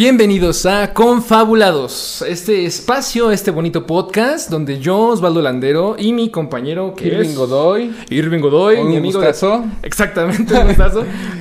[0.00, 6.94] Bienvenidos a Confabulados, este espacio, este bonito podcast donde yo, Osvaldo Landero y mi compañero
[6.94, 7.94] que Irving es Godoy.
[8.08, 9.58] Irving Godoy, mi amigo gustazo.
[9.58, 10.54] de exactamente,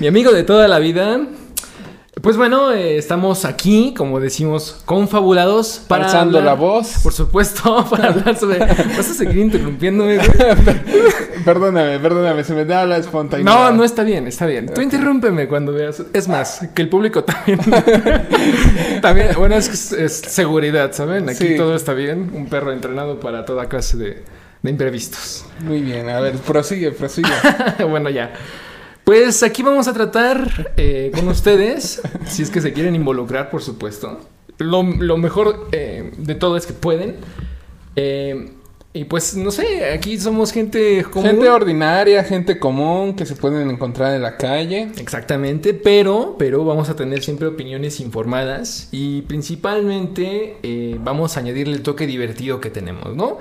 [0.02, 1.26] mi amigo de toda la vida.
[2.22, 6.96] Pues bueno, eh, estamos aquí, como decimos, confabulados para Alzando hablar- la voz.
[7.02, 8.60] Por supuesto, para hablar sobre.
[8.60, 10.20] Vas a seguir interrumpiéndome.
[11.46, 13.50] perdóname, perdóname, se me da la espontaneidad.
[13.50, 14.68] No, no está bien, está bien.
[14.74, 16.04] Tú interrúmpeme cuando veas.
[16.12, 17.60] Es más, que el público también.
[19.02, 21.30] también, bueno, es, que es- es seguridad, ¿saben?
[21.30, 21.56] Aquí Sí.
[21.58, 22.32] todo está bien.
[22.34, 24.24] Un perro entrenado para toda clase de,
[24.62, 25.46] de imprevistos.
[25.62, 27.30] Muy bien, a ver, prosigue, prosigue.
[27.88, 28.34] bueno, ya.
[29.10, 33.64] Pues aquí vamos a tratar eh, con ustedes, si es que se quieren involucrar, por
[33.64, 34.20] supuesto.
[34.60, 37.16] Lo, lo mejor eh, de todo es que pueden.
[37.96, 38.52] Eh,
[38.94, 41.32] y pues, no sé, aquí somos gente común.
[41.32, 44.92] gente ordinaria, gente común que se pueden encontrar en la calle.
[45.00, 51.74] Exactamente, pero, pero vamos a tener siempre opiniones informadas y principalmente eh, vamos a añadirle
[51.74, 53.40] el toque divertido que tenemos, ¿no?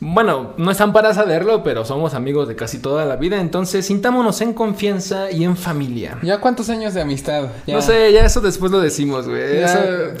[0.00, 4.40] Bueno, no están para saberlo, pero somos amigos de casi toda la vida, entonces sintámonos
[4.40, 6.18] en confianza y en familia.
[6.22, 7.48] ¿Ya cuántos años de amistad?
[7.66, 7.74] Ya.
[7.74, 9.64] No sé, ya eso después lo decimos, güey.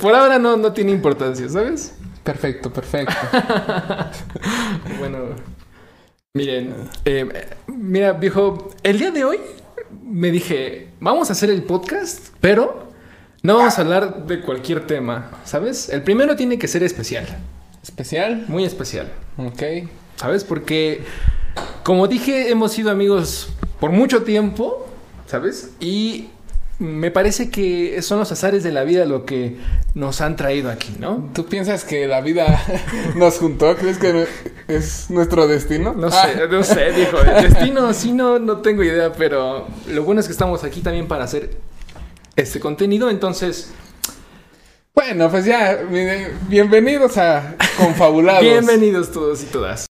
[0.00, 1.94] Por ahora no, no tiene importancia, ¿sabes?
[2.24, 3.14] Perfecto, perfecto.
[4.98, 5.18] Bueno,
[6.34, 9.38] miren, eh, mira, viejo, el día de hoy
[10.02, 12.88] me dije, vamos a hacer el podcast, pero
[13.42, 15.88] no vamos a hablar de cualquier tema, ¿sabes?
[15.88, 17.26] El primero tiene que ser especial,
[17.82, 18.44] ¿Especial?
[18.48, 19.88] muy especial, Ok.
[20.16, 20.44] ¿sabes?
[20.44, 21.02] Porque,
[21.84, 23.48] como dije, hemos sido amigos
[23.80, 24.86] por mucho tiempo,
[25.26, 25.70] ¿sabes?
[25.80, 26.28] Y
[26.80, 29.56] me parece que son los azares de la vida lo que
[29.94, 31.28] nos han traído aquí, ¿no?
[31.34, 32.62] ¿Tú piensas que la vida
[33.16, 33.74] nos juntó?
[33.76, 34.26] ¿Crees que
[34.68, 35.92] es nuestro destino?
[35.94, 37.16] No Ah, sé, no sé, dijo.
[37.18, 41.24] Destino, sí, no, no tengo idea, pero lo bueno es que estamos aquí también para
[41.24, 41.56] hacer
[42.36, 43.10] este contenido.
[43.10, 43.72] Entonces,
[45.00, 45.78] Bueno, pues ya,
[46.48, 48.42] bienvenidos a Confabulados.
[48.42, 49.86] bienvenidos todos y todas.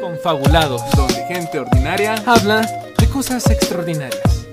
[0.00, 2.14] Confabulados, Donde gente ordinaria.
[2.24, 2.60] habla
[2.98, 4.46] de cosas extraordinarias.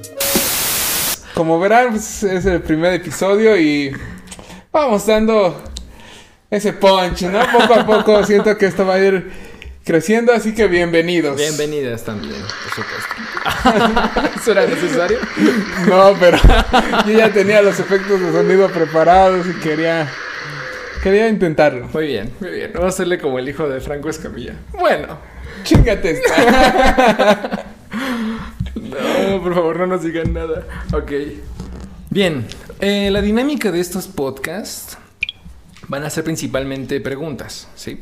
[1.35, 3.95] Como verán, pues, es el primer episodio y
[4.71, 5.61] vamos dando
[6.49, 7.39] ese punch, ¿no?
[7.51, 9.31] Poco a poco siento que esto va a ir
[9.83, 11.37] creciendo, así que bienvenidos.
[11.37, 14.29] Bienvenidas también, por supuesto.
[14.39, 15.17] ¿Eso era necesario?
[15.87, 16.37] No, pero
[17.07, 20.09] yo ya tenía los efectos de sonido preparados y quería
[21.03, 21.87] quería intentarlo.
[21.93, 22.71] Muy bien, muy bien.
[22.73, 24.55] Vamos a hacerle como el hijo de Franco Escamilla.
[24.73, 25.17] Bueno,
[25.63, 27.65] Chingate esta.
[28.75, 30.65] No, por favor, no nos digan nada.
[30.93, 31.11] Ok.
[32.09, 32.45] Bien,
[32.79, 34.97] eh, la dinámica de estos podcasts
[35.87, 37.99] van a ser principalmente preguntas, ¿sí?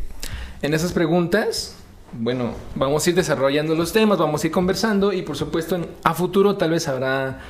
[0.62, 1.76] En esas preguntas,
[2.14, 6.14] bueno, vamos a ir desarrollando los temas, vamos a ir conversando y por supuesto a
[6.16, 7.42] futuro tal vez habrá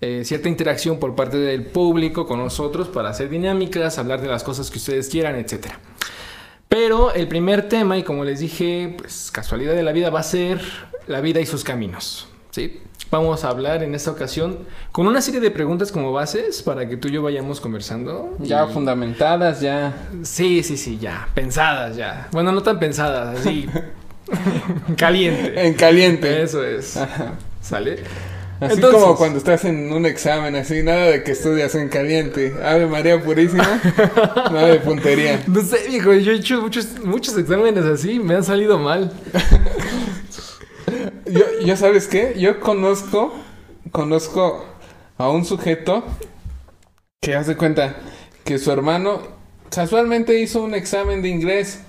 [0.00, 4.44] eh, cierta interacción por parte del público con nosotros para hacer dinámicas, hablar de las
[4.44, 5.78] cosas que ustedes quieran, etcétera.
[6.68, 10.24] Pero el primer tema, y como les dije, pues casualidad de la vida, va a
[10.24, 10.60] ser
[11.06, 12.28] la vida y sus caminos.
[12.54, 12.80] ¿Sí?
[13.10, 14.58] Vamos a hablar en esta ocasión
[14.92, 18.36] con una serie de preguntas como bases para que tú y yo vayamos conversando.
[18.38, 19.92] Ya Y- fundamentadas, ya.
[20.22, 21.28] Sí, sí, sí, ya.
[21.34, 22.28] Pensadas ya.
[22.32, 23.68] Bueno, no tan pensadas, así.
[24.96, 25.66] Caliente.
[25.66, 26.42] En caliente.
[26.42, 26.96] Eso es.
[26.96, 27.34] Ajá.
[27.60, 27.98] ¿Sale?
[28.60, 32.54] Así Entonces- como cuando estás en un examen, así, nada de que estudias en caliente.
[32.64, 33.80] Ave María Purísima,
[34.36, 35.42] nada de puntería.
[35.48, 39.12] No sé, viejo, yo he hecho muchos, muchos exámenes así, me han salido mal.
[41.34, 42.34] Yo, yo ¿sabes qué?
[42.38, 43.34] Yo conozco,
[43.90, 44.64] conozco
[45.18, 46.04] a un sujeto
[47.20, 47.96] que hace cuenta
[48.44, 49.20] que su hermano
[49.68, 51.80] casualmente hizo un examen de inglés.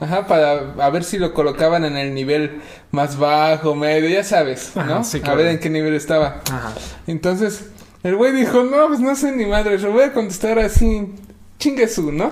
[0.00, 4.72] Ajá, para a ver si lo colocaban en el nivel más bajo, medio, ya sabes,
[4.74, 4.80] ¿no?
[4.80, 6.40] Ajá, sí, A ver en qué nivel estaba.
[6.50, 6.72] Ajá.
[7.06, 7.66] Entonces,
[8.02, 11.12] el güey dijo, no, pues no sé ni madre, lo voy a contestar así,
[11.58, 12.30] chingue su, ¿no?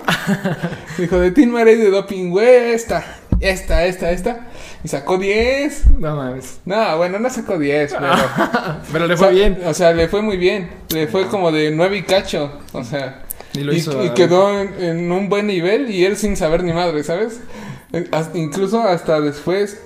[0.96, 3.04] dijo, de Tin Maray de doping, güey, esta,
[3.40, 4.46] esta, esta, esta.
[4.84, 5.98] Y sacó 10.
[5.98, 6.58] No mames.
[6.66, 8.12] No, bueno, no sacó 10, pero...
[8.92, 9.58] Pero le o fue sea, bien.
[9.64, 10.70] O sea, le fue muy bien.
[10.90, 12.60] Le fue como de 9 y cacho.
[12.72, 13.22] O sea...
[13.54, 14.04] Y lo hizo.
[14.04, 17.40] y quedó en, en un buen nivel y él sin saber ni madre, ¿sabes?
[17.92, 19.80] Eh, hasta- incluso hasta después,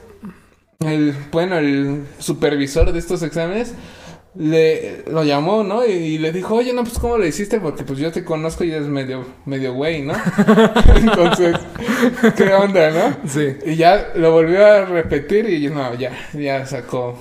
[0.80, 3.74] el, bueno, el supervisor de estos exámenes
[4.38, 5.84] le lo llamó, ¿no?
[5.84, 7.60] Y, y le dijo, oye, no, pues ¿cómo le hiciste?
[7.60, 10.14] Porque pues yo te conozco y eres medio, medio güey, ¿no?
[10.96, 11.56] Entonces,
[12.36, 13.16] ¿qué onda, no?
[13.28, 13.56] Sí.
[13.66, 17.18] Y ya lo volvió a repetir y no, ya, ya sacó.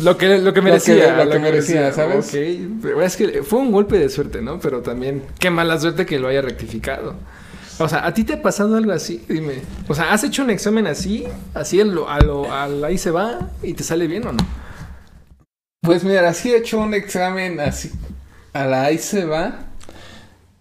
[0.00, 1.24] Lo que, lo que merecía.
[1.24, 2.28] lo que merecía, ¿sabes?
[2.28, 2.80] Ok.
[2.82, 4.60] Pero es que fue un golpe de suerte, ¿no?
[4.60, 7.14] Pero también, qué mala suerte que lo haya rectificado.
[7.78, 9.24] O sea, ¿a ti te ha pasado algo así?
[9.28, 9.62] Dime.
[9.88, 11.24] O sea, ¿has hecho un examen así?
[11.54, 12.46] Así a lo, a lo,
[12.84, 14.61] ahí se va y te sale bien o no?
[15.82, 17.90] Pues mira, así he hecho un examen así
[18.52, 19.66] a la ahí se va.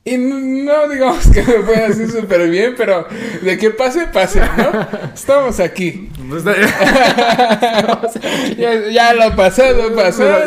[0.04, 3.06] Y no digamos que me fue así súper bien, pero
[3.44, 4.88] de que pase, pase, ¿no?
[5.14, 6.10] Estamos aquí.
[6.28, 6.44] Pues,
[8.58, 10.42] Ya, ya lo pasado, pasado.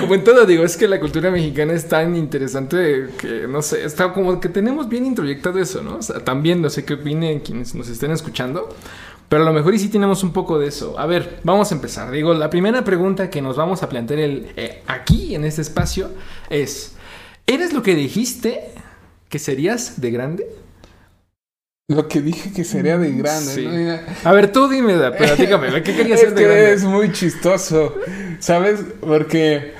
[0.00, 3.84] como en todo, digo, es que la cultura mexicana es tan interesante que, no sé,
[3.84, 5.98] está como que tenemos bien introyectado eso, ¿no?
[5.98, 8.74] O sea, también no sé qué opinen quienes nos estén escuchando,
[9.28, 10.98] pero a lo mejor y sí tenemos un poco de eso.
[10.98, 12.10] A ver, vamos a empezar.
[12.10, 16.10] Digo, la primera pregunta que nos vamos a plantear el, eh, aquí, en este espacio,
[16.48, 16.94] es,
[17.46, 18.72] ¿eres lo que dijiste
[19.28, 20.46] que serías de grande?
[21.90, 23.64] Lo que dije que sería de grande, Sí.
[23.66, 23.72] ¿no?
[23.72, 26.72] Mira, A ver, tú dime, platícame, ¿qué querías ser de que grande?
[26.74, 27.94] es muy chistoso,
[28.40, 28.80] ¿sabes?
[29.00, 29.72] Porque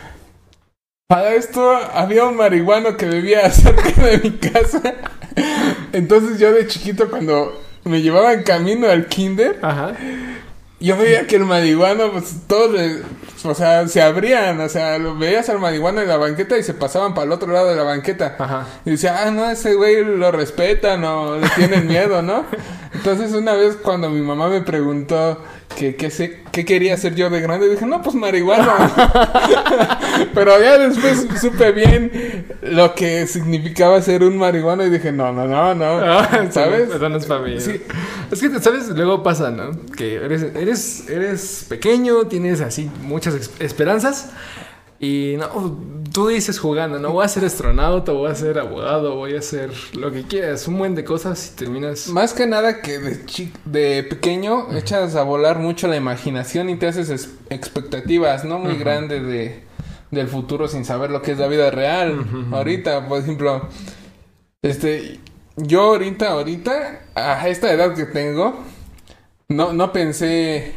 [1.07, 4.95] para esto había un marihuano que vivía cerca de mi casa.
[5.93, 9.95] Entonces yo de chiquito cuando me llevaban camino al kinder, Ajá.
[10.81, 13.03] Yo veía que el marihuano, pues todos, le-
[13.45, 16.75] o sea, se abrían, o sea, lo veías al marihuano en la banqueta y se
[16.75, 18.37] pasaban para el otro lado de la banqueta.
[18.39, 18.67] Ajá.
[18.85, 22.45] Y decía, ah, no, ese güey lo respetan o le tienen miedo, ¿no?
[22.95, 25.43] Entonces una vez cuando mi mamá me preguntó
[25.77, 28.91] que qué sé- qué quería hacer yo de grande, dije, no, pues marihuana.
[30.35, 35.47] Pero ya después supe bien lo que significaba ser un marihuano y dije, no, no,
[35.47, 35.99] no, no.
[36.05, 36.89] Ah, ¿Sabes?
[36.91, 37.61] Eso no es para mí.
[37.61, 37.81] Sí.
[38.31, 38.89] Es que, ¿sabes?
[38.91, 39.71] Luego pasa, ¿no?
[39.97, 44.31] Que eres, eres, eres pequeño, tienes así muchas esperanzas.
[45.01, 45.79] Y no,
[46.13, 49.71] tú dices jugando, no voy a ser astronauta, voy a ser abogado, voy a hacer
[49.95, 52.09] lo que quieras, un buen de cosas y terminas.
[52.09, 56.77] Más que nada que de, chi- de pequeño echas a volar mucho la imaginación y
[56.77, 58.59] te haces es- expectativas, ¿no?
[58.59, 58.81] Muy Ujú.
[58.81, 59.63] grandes de,
[60.11, 62.19] del futuro sin saber lo que es la vida real.
[62.19, 62.57] Ujú, ujú.
[62.57, 63.69] Ahorita, por ejemplo,
[64.63, 65.21] este,
[65.59, 68.65] yo ahorita, ahorita, a esta edad que tengo,
[69.49, 70.75] no, no pensé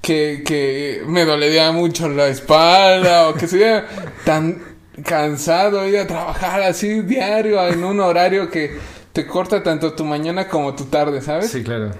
[0.00, 3.86] que, que me dolería mucho la espalda o que sería
[4.24, 4.60] tan
[5.04, 8.76] cansado ir a trabajar así diario en un horario que
[9.12, 11.50] te corta tanto tu mañana como tu tarde, ¿sabes?
[11.50, 11.90] Sí, claro.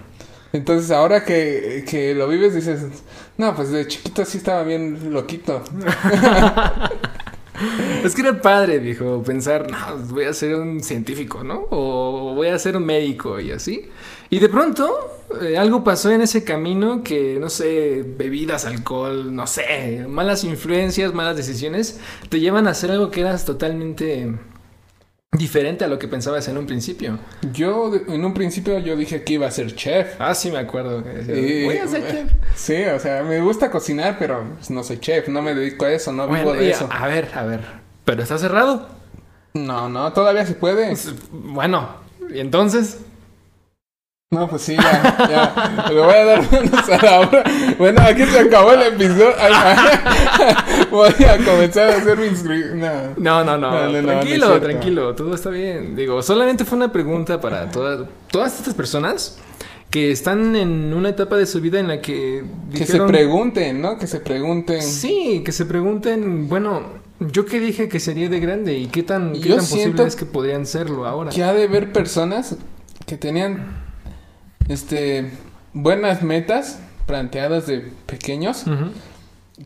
[0.52, 2.82] Entonces ahora que, que lo vives dices,
[3.38, 5.62] no, pues de chiquito sí estaba bien loquito.
[8.04, 11.66] Es que era padre, viejo, pensar, no, voy a ser un científico, ¿no?
[11.70, 13.88] O voy a ser un médico y así.
[14.30, 19.46] Y de pronto eh, algo pasó en ese camino que, no sé, bebidas, alcohol, no
[19.46, 24.32] sé, malas influencias, malas decisiones, te llevan a hacer algo que eras totalmente
[25.42, 27.18] diferente a lo que pensabas en un principio.
[27.54, 30.14] Yo de- en un principio yo dije que iba a ser chef.
[30.18, 31.02] Ah, sí me acuerdo.
[31.34, 32.30] Y- voy a ser chef.
[32.54, 35.92] Sí, o sea, me gusta cocinar, pero pues, no soy chef, no me dedico a
[35.92, 36.86] eso, no vivo Bueno, de y eso.
[36.92, 37.60] a ver, a ver,
[38.04, 38.88] pero está cerrado.
[39.54, 40.88] No, no, todavía se puede.
[40.88, 41.88] Pues, Bueno,
[42.32, 42.98] y entonces...
[44.32, 45.88] No, pues sí, ya, ya.
[45.92, 47.44] Le voy a dar manos a la obra.
[47.78, 49.28] Bueno, aquí se acabó el episodio.
[49.38, 50.86] Ay, ay.
[50.90, 52.44] Voy a comenzar a hacer mis...
[52.44, 53.14] gri- No.
[53.16, 53.70] No, no, no.
[53.70, 55.14] No, no, no, tranquilo, tranquilo.
[55.14, 55.94] Todo está bien.
[55.96, 59.38] Digo, solamente fue una pregunta para todas, todas estas personas
[59.90, 62.42] que están en una etapa de su vida en la que
[62.72, 63.98] Que se dijeron- pregunten, ¿no?
[63.98, 64.80] Que se pregunten.
[64.82, 66.82] Sí, que se pregunten, bueno,
[67.20, 70.16] yo qué dije que sería de grande y qué tan, qué Yo tan posible es
[70.16, 71.30] que podrían serlo ahora.
[71.30, 72.56] Que ha de ver personas
[73.06, 73.76] que tenían,
[74.68, 75.30] este,
[75.72, 78.64] buenas metas planteadas de pequeños.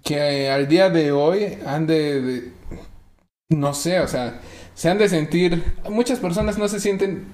[0.02, 0.16] Que
[0.46, 2.52] eh, al día de hoy han de, de-
[3.50, 4.40] no sé, o sea,
[4.74, 7.24] se han de sentir, muchas personas no se sienten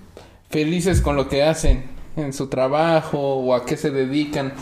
[0.51, 1.85] felices con lo que hacen
[2.17, 4.53] en su trabajo o a qué se dedican.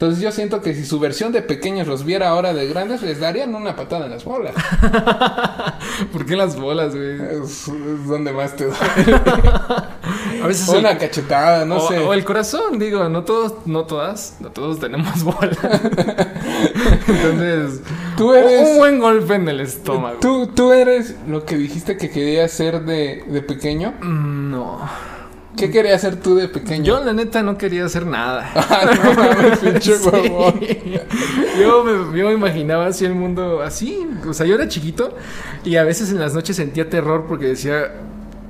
[0.00, 3.18] Entonces yo siento que si su versión de pequeños los viera ahora de grandes, les
[3.18, 4.54] darían una patada en las bolas.
[6.12, 7.14] ¿Por qué las bolas, güey?
[7.42, 8.78] Es, es donde más te duele.
[10.42, 11.98] A veces O el- una cachetada, no o, sé.
[11.98, 15.58] o el corazón, digo, no todos, no todas, no todos tenemos bolas.
[17.08, 17.80] Entonces,
[18.16, 20.18] Tú eres- un buen golpe en el estómago.
[20.20, 23.94] ¿Tú, tú eres lo que dijiste que querías ser de, de pequeño.
[24.00, 24.78] Mm, No.
[25.58, 26.84] ¿Qué querías ser tú de pequeño?
[26.84, 28.50] Yo, la neta, no quería hacer nada.
[28.70, 30.60] Ah, no mames, pinche huevón.
[31.58, 34.06] Yo me, yo me imaginaba así el mundo así.
[34.28, 35.16] O sea, yo era chiquito
[35.64, 37.92] y a veces en las noches sentía terror porque decía,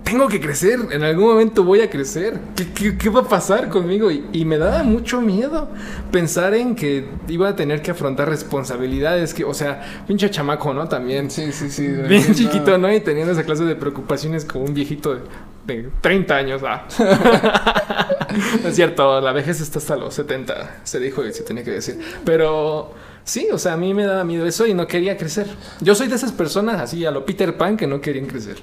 [0.09, 2.39] tengo que crecer, en algún momento voy a crecer.
[2.57, 4.11] ¿Qué, qué- qué va a pasar conmigo?
[4.11, 5.69] Y, y me daba mucho miedo
[6.11, 9.35] pensar en que iba a tener que afrontar responsabilidades.
[9.35, 10.89] Que, o sea, pinche chamaco, ¿no?
[10.89, 11.31] También.
[11.31, 11.87] Sí, sí, sí.
[11.87, 12.35] Bien no.
[12.35, 12.93] chiquito, ¿no?
[12.93, 15.21] Y teniendo esa clase de preocupaciones como un viejito de,
[15.67, 16.63] de 30 años.
[16.65, 16.87] Ah.
[18.65, 21.99] es cierto, la vejez está hasta los 70, se dijo y se tenía que decir.
[22.25, 22.93] Pero
[23.25, 25.47] sí, o sea, a mí me daba miedo eso y no quería crecer.
[25.81, 28.57] Yo soy de esas personas así, a lo Peter Pan, que no querían crecer.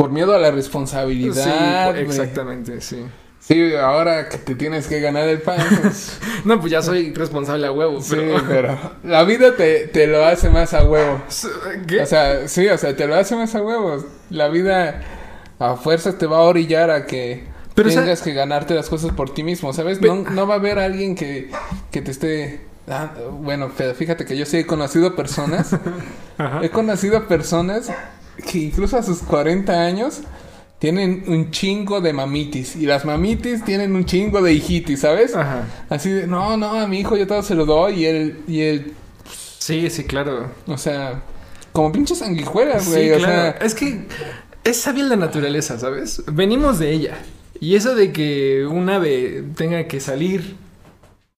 [0.00, 1.92] Por miedo a la responsabilidad.
[1.94, 3.04] sí, exactamente, sí.
[3.38, 5.60] Sí, ahora que te tienes que ganar el pan.
[5.82, 8.42] pues, No, pues ya soy responsable a huevo, sí, pero...
[8.48, 11.20] pero la vida te, te lo hace más a huevo.
[11.86, 12.00] ¿Qué?
[12.00, 14.06] O sea, sí, o sea, te lo hace más a huevos.
[14.30, 15.02] La vida
[15.58, 19.34] a fuerzas te va a orillar a que Pero, tengas que ganarte las cosas por
[19.34, 20.00] ti mismo, ¿sabes?
[20.00, 21.50] No, no va a haber alguien que,
[21.90, 22.60] que te esté...
[22.88, 25.76] ah, bueno, pero fíjate que yo sí he conocido personas,
[26.38, 26.60] Ajá.
[26.62, 27.90] he conocido personas
[28.42, 30.20] que incluso a sus 40 años
[30.78, 35.34] tienen un chingo de mamitis y las mamitis tienen un chingo de hijitis, ¿sabes?
[35.36, 35.64] Ajá.
[35.88, 38.60] Así de, no, no, a mi hijo yo todo se lo doy y él, y
[38.62, 38.94] él,
[39.58, 40.50] Sí, sí, claro.
[40.66, 41.22] o sea,
[41.72, 43.32] como pinches sanguijuelas, Sí, güey, o claro.
[43.58, 43.66] sea...
[43.66, 44.06] Es que
[44.64, 46.22] es sabia la naturaleza, ¿sabes?
[46.32, 47.18] Venimos de ella.
[47.60, 50.56] Y eso de que un ave tenga que salir,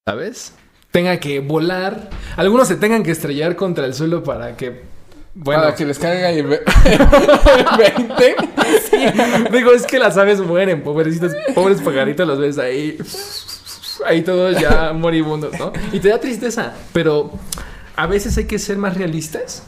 [0.06, 0.52] ¿sabes?
[0.92, 2.10] Tenga que volar.
[2.36, 4.82] Algunos se tengan que estrellar contra el suelo para que...
[5.34, 6.62] Bueno, Para que les caiga el ve-
[7.78, 8.36] 20.
[9.50, 12.98] digo, es que las aves mueren, pobrecitos, pobres pajaritos, los ves ahí,
[14.06, 15.72] ahí todos ya moribundos, ¿no?
[15.92, 17.30] Y te da tristeza, pero
[17.96, 19.62] a veces hay que ser más realistas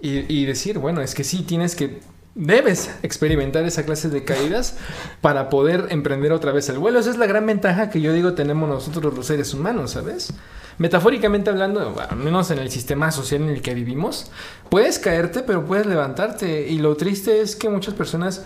[0.00, 1.98] y, y decir, bueno, es que sí, tienes que,
[2.34, 4.76] debes experimentar esa clase de caídas
[5.20, 7.00] para poder emprender otra vez el vuelo.
[7.00, 10.32] Esa es la gran ventaja que yo digo tenemos nosotros los seres humanos, ¿sabes?
[10.78, 14.30] Metafóricamente hablando, al menos en el sistema social en el que vivimos,
[14.70, 16.68] puedes caerte, pero puedes levantarte.
[16.68, 18.44] Y lo triste es que muchas personas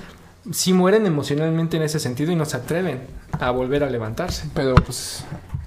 [0.51, 3.03] sí mueren emocionalmente en ese sentido y no se atreven
[3.39, 4.49] a volver a levantarse.
[4.55, 5.25] Pero pues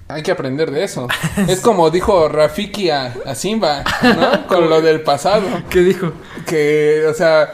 [0.08, 1.06] hay que aprender de eso.
[1.48, 4.46] Es como dijo Rafiki a, a Simba, ¿no?
[4.48, 5.46] Con lo del pasado.
[5.70, 6.12] ¿Qué dijo?
[6.46, 7.52] Que, o sea,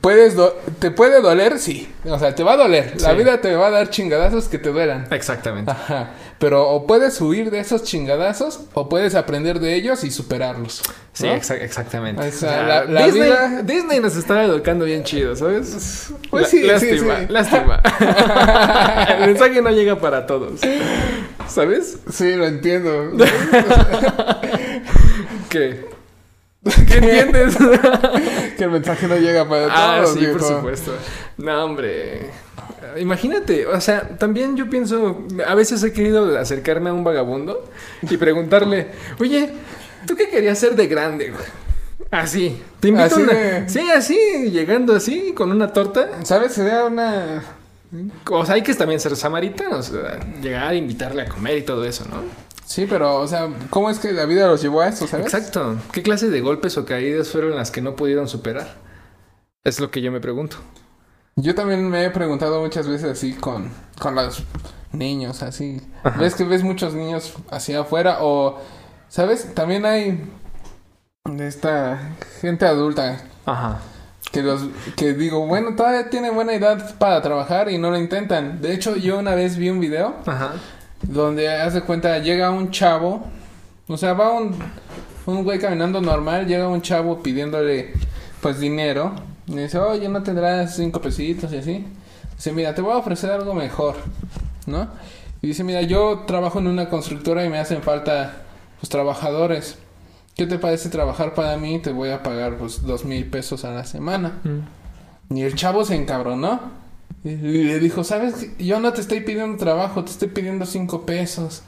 [0.00, 1.88] puedes do- te puede doler, sí.
[2.04, 2.94] O sea, te va a doler.
[3.00, 3.16] La Sí.
[3.16, 5.06] vida te va a dar chingadazos que te duelan.
[5.10, 5.70] Exactamente.
[5.70, 6.10] Ajá.
[6.38, 10.82] Pero o puedes huir de esos chingadazos o puedes aprender de ellos y superarlos.
[11.12, 12.26] Sí, exactamente.
[12.26, 16.08] O sea, la- la Disney, vida- Disney nos está educando bien chido, ¿sabes?
[16.30, 17.26] Pues sí, sí, lástima, sí.
[17.28, 17.80] lástima.
[19.20, 20.60] El mensaje no llega para todos.
[21.46, 21.98] ¿Sabes?
[22.10, 23.12] Sí, lo entiendo.
[25.48, 25.93] ¿Qué?
[26.88, 27.56] ¿Qué entiendes?
[28.56, 30.38] que el mensaje no llega para ah, todos, sí, viejo.
[30.38, 30.92] por supuesto.
[31.36, 32.30] No, hombre.
[32.98, 37.68] Imagínate, o sea, también yo pienso, a veces he querido acercarme a un vagabundo
[38.02, 39.50] y preguntarle, oye,
[40.06, 41.44] ¿tú qué querías ser de grande, güey?
[42.10, 43.32] Así, te invito Así a una...
[43.32, 46.24] de- Sí, así, llegando así, con una torta.
[46.24, 46.52] ¿Sabes?
[46.52, 47.42] Sería una...
[48.30, 49.92] O sea, hay que también ser samaritanos,
[50.40, 52.22] llegar, invitarle a comer y todo eso, ¿no?
[52.64, 55.12] Sí, pero, o sea, ¿cómo es que la vida los llevó a sabes?
[55.26, 55.76] Exacto.
[55.92, 58.74] ¿Qué clase de golpes o caídas fueron las que no pudieron superar?
[59.64, 60.56] Es lo que yo me pregunto.
[61.36, 64.44] Yo también me he preguntado muchas veces así con, con los
[64.92, 65.80] niños, así.
[66.02, 66.18] Ajá.
[66.20, 68.18] ¿Ves que ves muchos niños así afuera?
[68.20, 68.58] O,
[69.08, 69.54] ¿sabes?
[69.54, 70.24] También hay
[71.24, 73.80] de esta gente adulta Ajá.
[74.30, 74.66] que los
[74.96, 78.60] que digo, bueno, todavía tienen buena edad para trabajar y no lo intentan.
[78.60, 80.52] De hecho, yo una vez vi un video Ajá.
[81.08, 83.24] Donde haz de cuenta llega un chavo,
[83.88, 84.56] o sea, va un
[85.26, 87.92] un güey caminando normal, llega un chavo pidiéndole
[88.40, 89.14] pues dinero,
[89.46, 91.86] y dice, "Oye, no tendrás cinco pesitos y así."
[92.36, 93.96] Dice, "Mira, te voy a ofrecer algo mejor."
[94.66, 94.88] ¿No?
[95.40, 98.32] Y dice, "Mira, yo trabajo en una constructora y me hacen falta
[98.80, 99.78] pues trabajadores.
[100.36, 101.78] ¿Qué te parece trabajar para mí?
[101.78, 105.36] Te voy a pagar pues dos mil pesos a la semana." Mm.
[105.36, 106.83] Y el chavo se encabronó.
[107.24, 108.48] Y le dijo, ¿sabes?
[108.58, 111.62] Yo no te estoy pidiendo trabajo, te estoy pidiendo cinco pesos.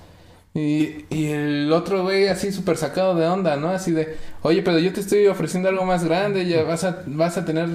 [0.56, 3.68] Y, y el otro güey así súper sacado de onda, ¿no?
[3.68, 7.36] Así de, oye, pero yo te estoy ofreciendo algo más grande, ya vas a, vas
[7.36, 7.68] a tener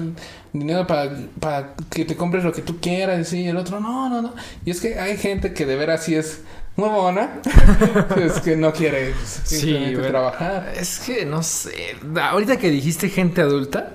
[0.52, 3.32] dinero para, para que te compres lo que tú quieras.
[3.32, 4.34] Y el otro, no, no, no.
[4.64, 6.40] Y es que hay gente que de veras sí es
[6.76, 7.40] huevona,
[8.16, 10.08] es que no quiere simplemente bueno.
[10.08, 10.72] trabajar.
[10.76, 11.96] Es que no sé.
[12.20, 13.94] Ahorita que dijiste gente adulta,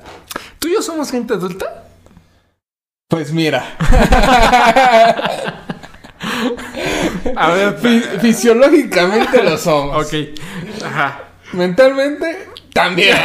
[0.60, 1.87] ¿tú y yo somos gente adulta?
[3.10, 3.64] Pues mira,
[7.38, 10.06] A ver, fi- fisiológicamente lo somos.
[10.06, 10.14] ok.
[10.86, 11.20] Ajá.
[11.54, 13.16] Mentalmente, también.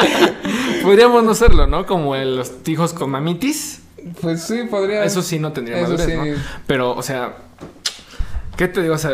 [0.82, 1.84] Podríamos no serlo, ¿no?
[1.84, 3.82] Como el- los hijos con mamitis.
[4.22, 5.04] Pues sí, podría.
[5.04, 6.14] Eso sí no tendría madurez, sí.
[6.14, 6.24] ¿no?
[6.66, 7.36] Pero, o sea,
[8.56, 8.94] ¿qué te digo?
[8.94, 9.12] O sea,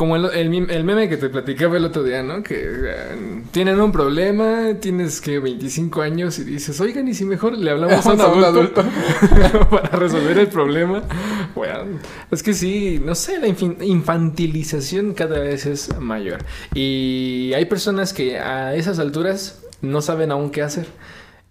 [0.00, 2.42] como el, el el meme que te platicaba el otro día, ¿no?
[2.42, 7.52] Que eh, tienen un problema, tienes que 25 años y dices, oigan, y si mejor
[7.58, 8.82] le hablamos a un adulto,
[9.70, 11.02] para resolver el problema.
[11.54, 13.48] Bueno, es que sí, no sé, la
[13.84, 16.46] infantilización cada vez es mayor.
[16.74, 20.86] Y hay personas que a esas alturas no saben aún qué hacer.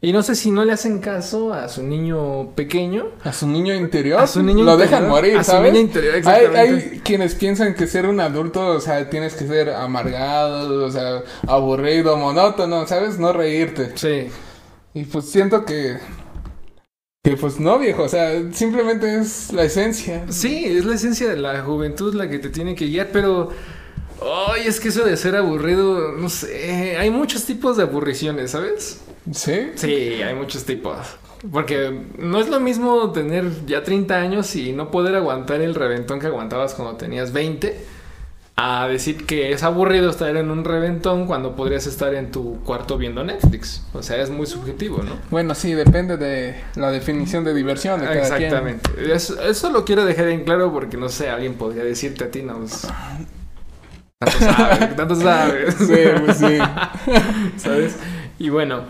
[0.01, 3.07] Y no sé si no le hacen caso a su niño pequeño.
[3.21, 4.19] A su niño interior.
[4.21, 4.77] A su niño Lo interior.
[4.77, 5.73] dejan morir, A su ¿sabes?
[5.73, 9.71] niño interior, hay, hay quienes piensan que ser un adulto, o sea, tienes que ser
[9.71, 13.19] amargado, o sea, aburrido, monótono, ¿sabes?
[13.19, 13.91] No reírte.
[13.95, 14.27] Sí.
[14.93, 15.97] Y pues siento que
[17.21, 20.23] Que pues no, viejo, o sea, simplemente es la esencia.
[20.29, 23.49] Sí, es la esencia de la juventud la que te tiene que guiar, pero...
[24.21, 29.01] Ay, es que eso de ser aburrido, no sé, hay muchos tipos de aburriciones, ¿sabes?
[29.31, 29.71] ¿Sí?
[29.75, 30.97] Sí, hay muchos tipos.
[31.51, 36.19] Porque no es lo mismo tener ya 30 años y no poder aguantar el reventón
[36.19, 37.99] que aguantabas cuando tenías 20
[38.61, 42.97] a decir que es aburrido estar en un reventón cuando podrías estar en tu cuarto
[42.97, 43.83] viendo Netflix.
[43.93, 45.17] O sea, es muy subjetivo, ¿no?
[45.31, 48.43] Bueno, sí, depende de la definición de diversión de cada quien.
[48.43, 49.13] Exactamente.
[49.13, 52.41] Eso, eso lo quiero dejar en claro porque no sé, alguien podría decirte a ti,
[52.41, 52.65] no.
[54.19, 55.75] Tanto sabes, tanto sabes.
[55.77, 55.95] Sí,
[56.25, 56.57] pues sí.
[57.57, 57.97] ¿Sabes?
[58.37, 58.83] Y bueno,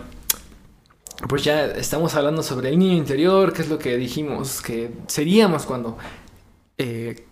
[1.28, 5.66] pues ya estamos hablando sobre el niño interior, que es lo que dijimos que seríamos
[5.66, 5.98] cuando
[6.78, 7.26] eh,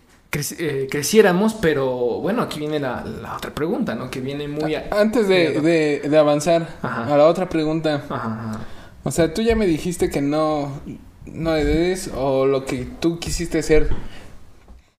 [0.59, 1.87] eh, creciéramos, pero
[2.21, 4.09] bueno, aquí viene la, la otra pregunta, ¿no?
[4.09, 4.75] Que viene muy...
[4.75, 7.13] a- Antes de, de, de avanzar Ajá.
[7.13, 8.15] a la otra pregunta, Ajá,
[8.51, 8.59] ajá.
[9.03, 10.79] o sea, tú ya me dijiste que no,
[11.25, 13.89] no eres o lo que tú quisiste ser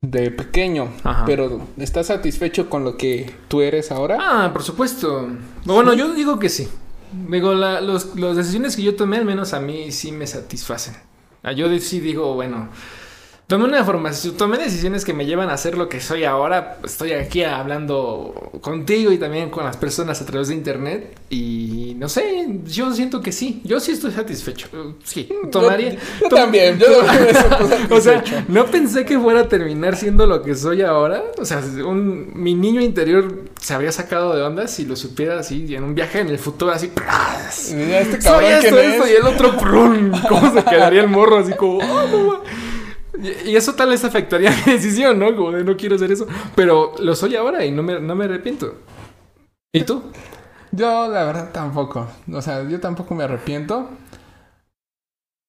[0.03, 1.25] de pequeño, Ajá.
[1.27, 4.17] pero ¿estás satisfecho con lo que tú eres ahora?
[4.19, 5.29] Ah, por supuesto.
[5.67, 6.69] Bueno, yo digo que sí.
[7.29, 10.95] Digo, la- los, las decisiones que yo tomé, al menos a mí, sí me satisfacen.
[11.43, 12.69] Ah, Yo sí digo, bueno,
[13.51, 16.79] tomé una formación, tomé decisiones que me llevan a ser lo que soy ahora.
[16.85, 21.19] Estoy aquí hablando contigo y también con las personas a través de internet.
[21.31, 23.61] Y no sé, yo siento que sí.
[23.65, 24.69] Yo sí estoy satisfecho.
[24.73, 25.95] Eh, Sí, tomaría.
[25.95, 26.87] Yo, yo tom- también, yo
[27.97, 31.25] O sea, no pensé que fuera a terminar siendo lo que soy ahora.
[31.39, 35.75] O sea, un, mi niño interior se habría sacado de onda si lo supiera así
[35.75, 36.87] en un viaje en el futuro, así.
[36.87, 39.11] este Soy esto, ¿quién esto, es?
[39.11, 40.13] y el otro, ¡prun!
[40.29, 41.39] ¿Cómo se quedaría el morro?
[41.39, 42.41] Así como, "Oh, no ma".
[43.23, 45.35] Y, eso tal vez afectaría mi decisión, ¿no?
[45.35, 46.27] Como de no quiero hacer eso.
[46.55, 48.75] Pero lo soy ahora y no me, no me arrepiento.
[49.73, 50.03] ¿Y tú?
[50.73, 52.09] Yo, la verdad, tampoco.
[52.33, 53.91] O sea, yo tampoco me arrepiento.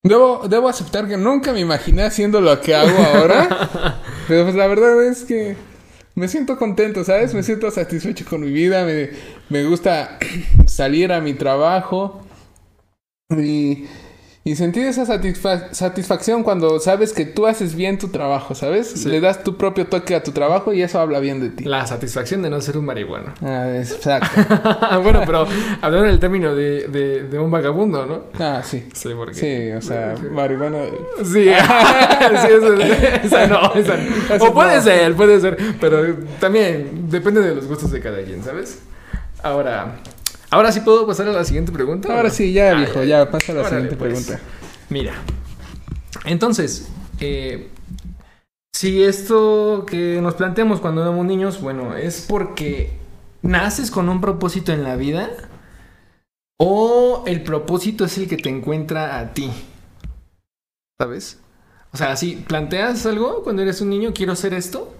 [0.03, 4.01] Debo, debo aceptar que nunca me imaginé haciendo lo que hago ahora.
[4.27, 5.55] pero pues la verdad es que
[6.15, 7.33] me siento contento, ¿sabes?
[7.33, 8.83] Me siento satisfecho con mi vida.
[8.83, 9.09] Me,
[9.49, 10.17] me gusta
[10.65, 12.21] salir a mi trabajo.
[13.29, 13.85] Y,
[14.43, 18.87] y sentir esa satisfa- satisfacción cuando sabes que tú haces bien tu trabajo, ¿sabes?
[18.87, 19.07] Sí.
[19.07, 21.63] Le das tu propio toque a tu trabajo y eso habla bien de ti.
[21.65, 23.33] La satisfacción de no ser un marihuano.
[23.43, 24.41] Ah, exacto.
[25.03, 25.45] bueno, pero
[25.81, 28.23] hablando en el término de, de, de un vagabundo, ¿no?
[28.43, 28.87] Ah, sí.
[28.93, 29.35] Sí, porque...
[29.35, 30.85] Sí, o sea, marihuana.
[31.19, 34.43] Sí, sí, esa, esa no, esa no.
[34.45, 38.79] O puede ser, puede ser, pero también depende de los gustos de cada quien, ¿sabes?
[39.43, 39.97] Ahora,
[40.51, 42.15] ahora sí puedo pasar a la siguiente pregunta.
[42.15, 44.13] Ahora sí, ya, Ah, viejo, ya, pasa a la siguiente pues.
[44.13, 44.39] pregunta.
[44.89, 45.13] Mira,
[46.25, 47.69] entonces, eh,
[48.73, 52.93] si esto que nos planteamos cuando éramos niños, bueno, es porque
[53.41, 55.29] naces con un propósito en la vida
[56.59, 59.49] o el propósito es el que te encuentra a ti,
[60.99, 61.39] ¿sabes?
[61.93, 64.93] O sea, si planteas algo cuando eres un niño, quiero hacer esto,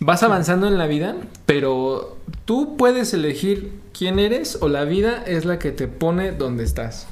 [0.00, 1.14] vas avanzando en la vida,
[1.46, 6.64] pero tú puedes elegir quién eres o la vida es la que te pone donde
[6.64, 7.06] estás.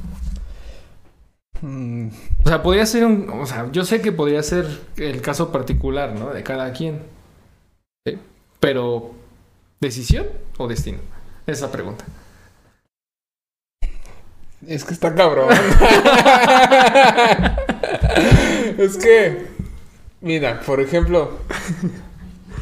[1.61, 2.09] Mm,
[2.44, 3.29] O sea, podría ser un.
[3.31, 6.31] O sea, yo sé que podría ser el caso particular, ¿no?
[6.33, 7.03] De cada quien.
[8.07, 8.16] ¿Sí?
[8.61, 9.12] Pero,
[9.81, 10.98] ¿decisión o destino?
[11.46, 12.05] Esa pregunta.
[14.66, 15.48] es que está cabrón.
[18.79, 19.46] es que,
[20.20, 21.38] mira, por ejemplo,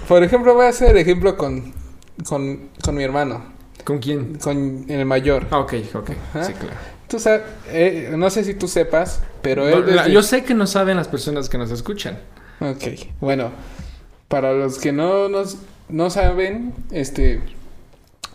[0.08, 1.72] por ejemplo, voy a hacer el ejemplo con,
[2.28, 3.42] con, con mi hermano,
[3.84, 4.34] ¿Con quién?
[4.36, 5.46] con el mayor.
[5.50, 6.10] Ah, ok, ok.
[6.30, 6.44] Ajá.
[6.44, 6.74] Sí, claro.
[7.08, 9.80] Tú sabes, eh, no sé si tú sepas, pero él.
[9.80, 12.18] No, la- desde- yo sé que no saben las personas que nos escuchan.
[12.60, 12.82] Ok,
[13.20, 13.50] bueno,
[14.28, 17.40] para los que no nos no saben, este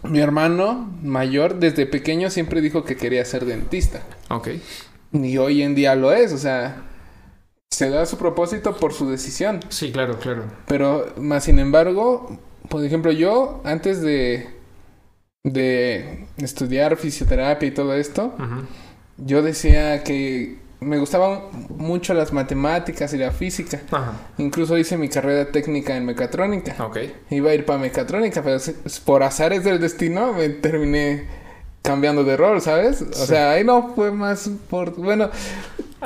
[0.03, 4.49] mi hermano mayor desde pequeño siempre dijo que quería ser dentista Ok.
[5.11, 6.83] y hoy en día lo es, o sea,
[7.81, 10.43] se da su propósito por su decisión, Sí, claro, claro.
[10.67, 12.37] pero más sin embargo,
[12.69, 14.49] por ejemplo, yo antes de
[15.43, 18.35] de estudiar fisioterapia y todo esto,
[19.17, 21.41] yo decía que me gustaban
[21.77, 23.81] mucho las matemáticas y la física.
[23.91, 24.13] Ajá.
[24.37, 26.75] Incluso hice mi carrera técnica en mecatrónica.
[26.85, 26.97] Ok.
[27.31, 28.59] Iba a ir para mecatrónica, pero
[29.05, 31.25] por azares del destino me terminé
[31.81, 33.01] cambiando de rol, ¿sabes?
[33.01, 33.25] O Sí.
[33.27, 34.95] sea, ahí no fue más por...
[34.95, 35.31] Bueno,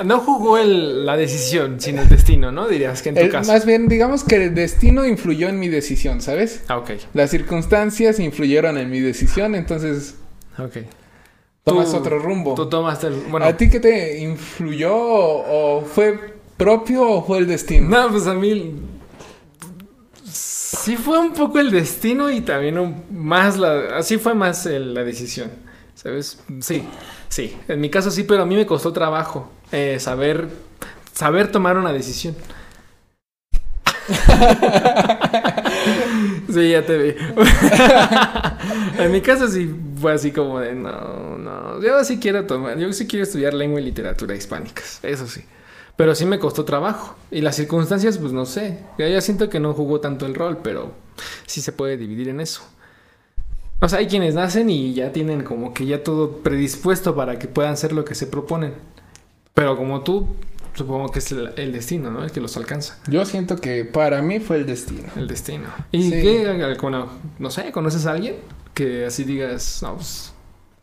[0.03, 2.67] No jugó el- la decisión, sino el destino, ¿no?
[2.67, 3.51] Dirías que en tu el- caso.
[3.51, 6.63] más bien digamos que el destino influyó en mi decisión, ¿sabes?
[6.67, 6.91] Ah, ok.
[7.13, 10.15] Las circunstancias influyeron en mi decisión, entonces
[10.57, 10.79] Ok.
[11.63, 12.55] tomas Tú- otro rumbo.
[12.55, 13.13] Tú tomaste el.
[13.29, 16.19] Bueno, ¿A ti qué te influyó o, o fue
[16.57, 17.87] propio o fue el destino?
[17.89, 18.75] No, pues a mí.
[20.23, 23.97] Sí fue un poco el destino y también un- más la.
[23.97, 25.49] Así fue más el- la decisión.
[25.95, 26.39] ¿Sabes?
[26.59, 26.83] Sí.
[27.29, 30.49] Sí, en mi caso sí, pero a mí me costó trabajo eh, saber,
[31.13, 32.35] saber tomar una decisión.
[36.53, 37.15] sí, ya te vi.
[38.99, 41.81] en mi caso sí fue así como de no, no.
[41.81, 45.43] Yo sí quiero tomar, yo sí quiero estudiar lengua y literatura hispánicas, eso sí.
[45.95, 47.15] Pero sí me costó trabajo.
[47.31, 48.79] Y las circunstancias, pues no sé.
[48.97, 50.91] Ya, ya siento que no jugó tanto el rol, pero
[51.45, 52.63] sí se puede dividir en eso.
[53.81, 57.47] O sea, hay quienes nacen y ya tienen como que ya todo predispuesto para que
[57.47, 58.73] puedan ser lo que se proponen.
[59.55, 60.35] Pero como tú,
[60.75, 62.23] supongo que es el, el destino, ¿no?
[62.23, 62.97] El que los alcanza.
[63.07, 65.07] Yo siento que para mí fue el destino.
[65.15, 65.65] El destino.
[65.91, 66.11] ¿Y Sí.
[66.11, 66.75] qué?
[66.81, 67.07] Bueno,
[67.39, 68.35] no sé, ¿conoces a alguien?
[68.73, 70.33] Que así digas, no, pues,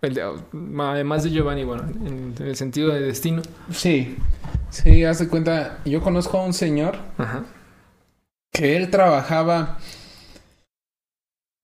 [0.00, 0.22] el de-
[0.80, 3.42] además de Giovanni, bueno, en, en el sentido de destino.
[3.70, 4.16] Sí.
[4.70, 7.44] Sí, haz de cuenta, yo conozco a un señor Ajá.
[8.50, 9.78] que él trabajaba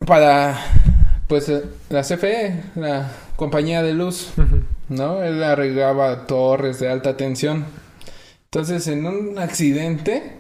[0.07, 0.59] para,
[1.27, 1.51] pues,
[1.91, 4.58] la CFE, la compañía de luz, Ujú.
[4.89, 5.23] ¿No?
[5.23, 7.65] Él arreglaba torres de alta tensión.
[8.45, 10.33] Entonces, en un accidente,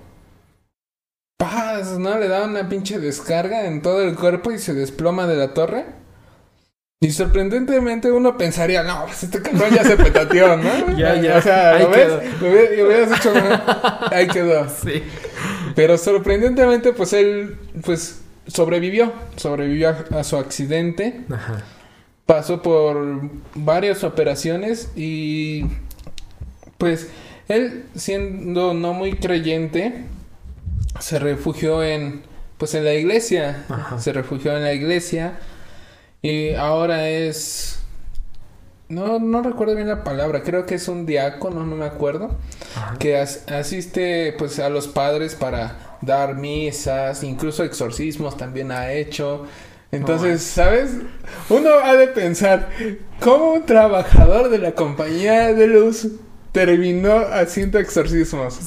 [1.38, 1.98] ¡paz!
[1.98, 2.18] ¿no?
[2.18, 5.86] Le da una pinche descarga en todo el cuerpo y se desploma de la torre.
[7.00, 10.96] Y sorprendentemente uno pensaría, no, pues este cabrón ya se petateó, ¿no?
[10.98, 11.36] Ya, ya.
[11.38, 12.06] O sea, Ahí ¿lo ves?
[12.06, 12.22] quedó.
[12.40, 13.62] Lo hubiera- lo ¿no?
[14.10, 14.68] ahí quedó.
[14.68, 15.02] Sí.
[15.76, 19.12] Pero sorprendentemente, pues él, pues, sobrevivió.
[19.36, 21.20] Sobrevivió a, a su accidente.
[21.32, 21.62] Ajá.
[22.28, 23.22] Pasó por
[23.54, 25.64] varias operaciones y,
[26.76, 27.08] pues,
[27.48, 30.04] él siendo no muy creyente,
[31.00, 32.20] se refugió en,
[32.58, 33.64] pues, en la iglesia.
[33.70, 33.98] Ajá.
[33.98, 35.38] Se refugió en la iglesia
[36.20, 37.80] y ahora es...
[38.90, 42.36] No, no recuerdo bien la palabra, creo que es un diácono, no me acuerdo
[42.76, 42.96] Ajá.
[42.98, 49.46] que as- asiste pues a los padres para dar misas, incluso exorcismos también ha hecho.
[49.90, 50.90] Entonces, ¿sabes?
[51.48, 52.68] Uno ha de pensar,
[53.20, 56.08] ¿cómo un trabajador de la compañía de luz
[56.52, 58.58] terminó haciendo exorcismos?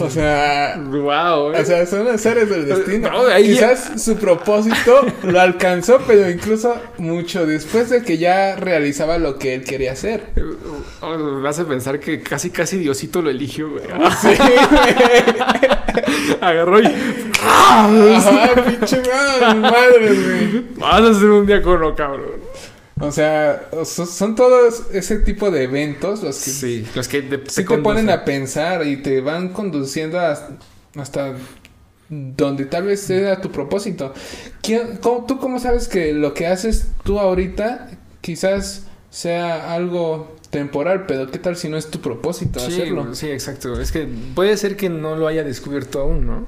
[0.00, 1.52] O sea, Wow.
[1.54, 3.10] o sea, son los seres del destino.
[3.10, 9.18] No, ahí- Quizás su propósito lo alcanzó, pero incluso mucho después de que ya realizaba
[9.18, 10.22] lo que él quería hacer.
[11.02, 13.82] Oh, Me hace pensar que casi, casi Diosito lo eligió, güey.
[14.22, 14.40] Sí, güey.
[16.40, 17.29] Agarró y.
[17.42, 20.64] Ajá, pinche madre, madre, güey.
[20.76, 22.40] Vas a ser un diácono, cabrón.
[23.00, 27.38] O sea, son todos ese tipo de eventos los que sí, Sí, los que te,
[27.38, 30.50] te ponen a pensar y te van conduciendo hasta,
[30.96, 31.34] hasta
[32.10, 34.12] donde tal vez sea tu propósito.
[34.62, 37.88] ¿Quién- cómo- ¿Tú cómo sabes que lo que haces tú ahorita
[38.20, 43.14] quizás sea algo temporal, pero qué tal si no es tu propósito Sí, hacerlo?
[43.14, 43.80] sí, exacto.
[43.80, 46.46] Es que puede ser que no lo haya descubierto aún, ¿no?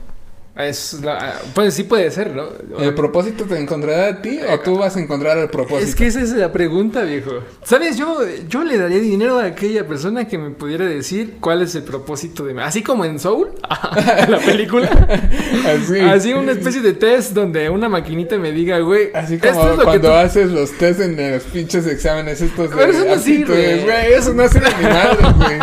[0.54, 2.44] Es la- pues sí puede ser, ¿no?
[2.78, 5.88] ¿El propósito te encontrará a ti o tú vas a encontrar el propósito?
[5.88, 7.30] Es que esa es la pregunta, viejo.
[7.64, 7.96] ¿Sabes?
[7.96, 8.18] Yo,
[8.50, 12.44] yo le daría dinero a aquella persona que me pudiera decir cuál es el propósito
[12.44, 12.60] de...
[12.60, 13.48] Así como en Soul,
[14.28, 14.90] la película.
[15.66, 15.98] Así.
[16.00, 19.70] Así una especie de test donde una maquinita me diga, güey, Así esto como es
[19.70, 23.04] lo que cuando tú- haces los test en los pinches exámenes estos de Pero eso
[23.06, 23.84] no aptitudes, sirve.
[23.84, 25.58] güey, eso no sirve ni madre, güey.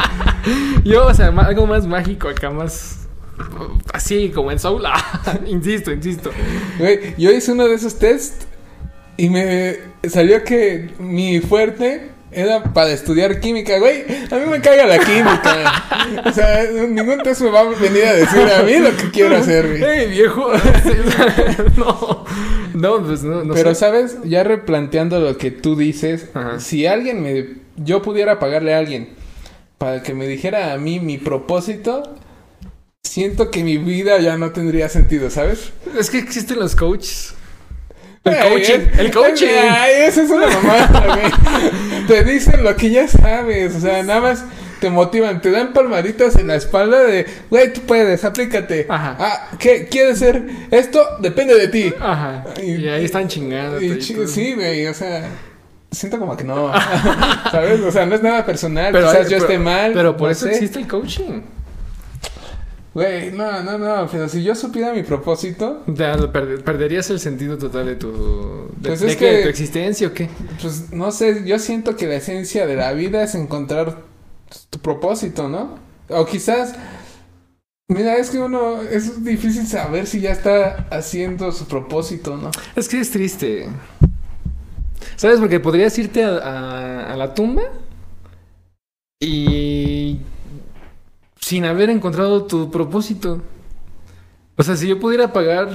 [0.83, 2.95] Yo, o sea, algo más mágico acá, más...
[3.93, 4.83] Así como en Soul.
[4.85, 6.31] Ah, insisto, insisto.
[6.77, 8.47] Güey, yo hice uno de esos tests
[9.17, 14.03] y me salió que mi fuerte era para estudiar química, güey.
[14.31, 16.23] A mí me caga la química.
[16.25, 19.35] O sea, ningún test me va a venir a decir a mí lo que quiero
[19.35, 19.83] hacer, güey.
[19.83, 20.51] ¡Ey, viejo!
[21.77, 22.25] no,
[22.73, 23.79] no, pues no, no Pero sé.
[23.79, 26.59] sabes, ya replanteando lo que tú dices, Ajá.
[26.59, 27.45] si alguien me
[27.77, 29.09] yo pudiera pagarle a alguien
[29.77, 32.15] para que me dijera a mí mi propósito,
[33.09, 35.71] siento que mi vida ya no tendría sentido, ¿sabes?
[35.97, 37.33] Es que existen los coaches.
[38.23, 39.47] El coaching, es- el coaching.
[39.71, 42.05] Ay, eso es una mamada, güey.
[42.07, 44.43] Te dicen lo que ya sabes, o sea, nada más
[44.79, 48.85] te motivan, te dan palmaditas en la espalda de, güey, tú puedes, aplícate.
[48.89, 49.15] Ajá.
[49.19, 50.43] Ah, ¿qué quieres ser?
[50.69, 51.93] Esto depende de ti.
[51.99, 52.45] Ajá.
[52.61, 53.81] Y- Y ahí están chingando.
[53.81, 55.27] Y chi- sí, güey, o sea,
[55.91, 56.71] siento como que no,
[57.51, 57.79] ¿sabes?
[57.81, 59.91] O sea, no es nada personal, Pero, quizás yo pero- esté mal.
[59.93, 60.51] Pero por no eso sé.
[60.53, 61.41] existe el coaching.
[62.93, 67.85] Güey, no, no, no, pero si yo supiera mi propósito, Ya, perderías el sentido total
[67.85, 68.67] de tu.
[68.77, 69.25] De, Pues de es qué?
[69.25, 70.27] que- ¿De tu existencia o qué?
[70.59, 73.97] pues no sé, yo siento que la esencia de la vida es encontrar
[74.71, 75.77] tu propósito, ¿no?
[76.09, 76.73] O quizás,
[77.87, 82.49] mira, es que uno, es difícil saber si ya está haciendo su propósito, ¿no?
[82.75, 83.69] Es que es triste.
[85.15, 85.39] ¿Sabes?
[85.39, 87.61] Porque podrías irte a, a- a la tumba
[89.21, 89.78] y.
[91.49, 93.41] sin haber encontrado tu propósito.
[94.55, 95.71] O sea, si yo pudiera pagar.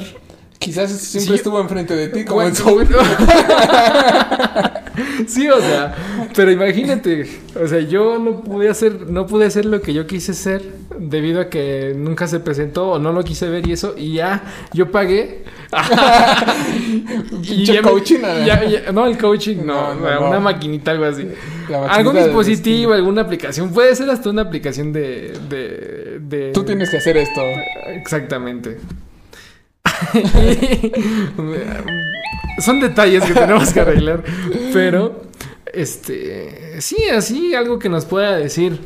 [0.59, 1.35] Quizás siempre Sí.
[1.35, 2.87] estuvo enfrente de ti, como en Soul.
[5.27, 5.95] sí, o sea,
[6.35, 7.27] pero imagínate,
[7.63, 10.63] o sea, yo no pude hacer, no pude hacer lo que yo quise ser
[10.99, 14.43] debido a que nunca se presentó o no lo quise ver y eso, y ya,
[14.73, 15.45] yo pagué.
[17.43, 18.47] Pinche ya coaching, ¿no?
[18.47, 20.29] ya- ya- no, el coaching, no, No, no, no.
[20.29, 21.25] una maquinita, algo así.
[21.69, 26.91] Maquinita Algún dispositivo, alguna aplicación, puede ser hasta una aplicación de, de, de- Tú tienes
[26.91, 27.41] que hacer esto.
[27.89, 28.79] Exactamente.
[32.65, 34.23] Son detalles que tenemos que arreglar.
[34.73, 35.23] Pero,
[35.73, 38.81] este, sí, así algo que nos pueda decir.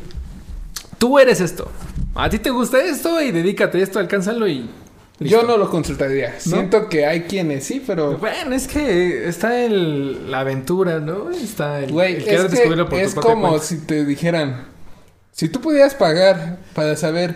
[0.97, 1.71] Tú eres esto.
[2.15, 4.69] A ti te gusta esto y dedícate a esto, alcánzalo y.
[5.19, 6.39] Yo no lo consultaría.
[6.39, 8.17] Siento que hay quienes sí, pero...
[8.17, 11.29] Bueno, es que está el, la aventura, ¿no?
[11.29, 13.65] Está el, Güey, el es, que descubrirlo por tu es como cuenta.
[13.65, 14.67] si te dijeran...
[15.33, 17.35] Si tú pudieras pagar para saber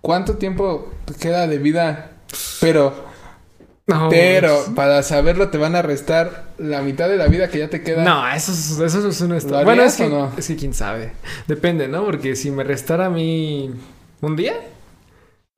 [0.00, 2.13] cuánto tiempo te queda de vida,
[2.60, 3.14] pero...
[3.86, 7.58] No, pero pues, para saberlo te van a restar la mitad de la vida que
[7.58, 8.02] ya te queda.
[8.02, 9.64] No, eso es, eso es una ¿Lo historia.
[9.64, 10.32] Bueno, es que, no?
[10.38, 11.12] es que quién sabe.
[11.46, 12.02] Depende, ¿no?
[12.06, 13.70] Porque si me restara a mí
[14.22, 14.54] un día.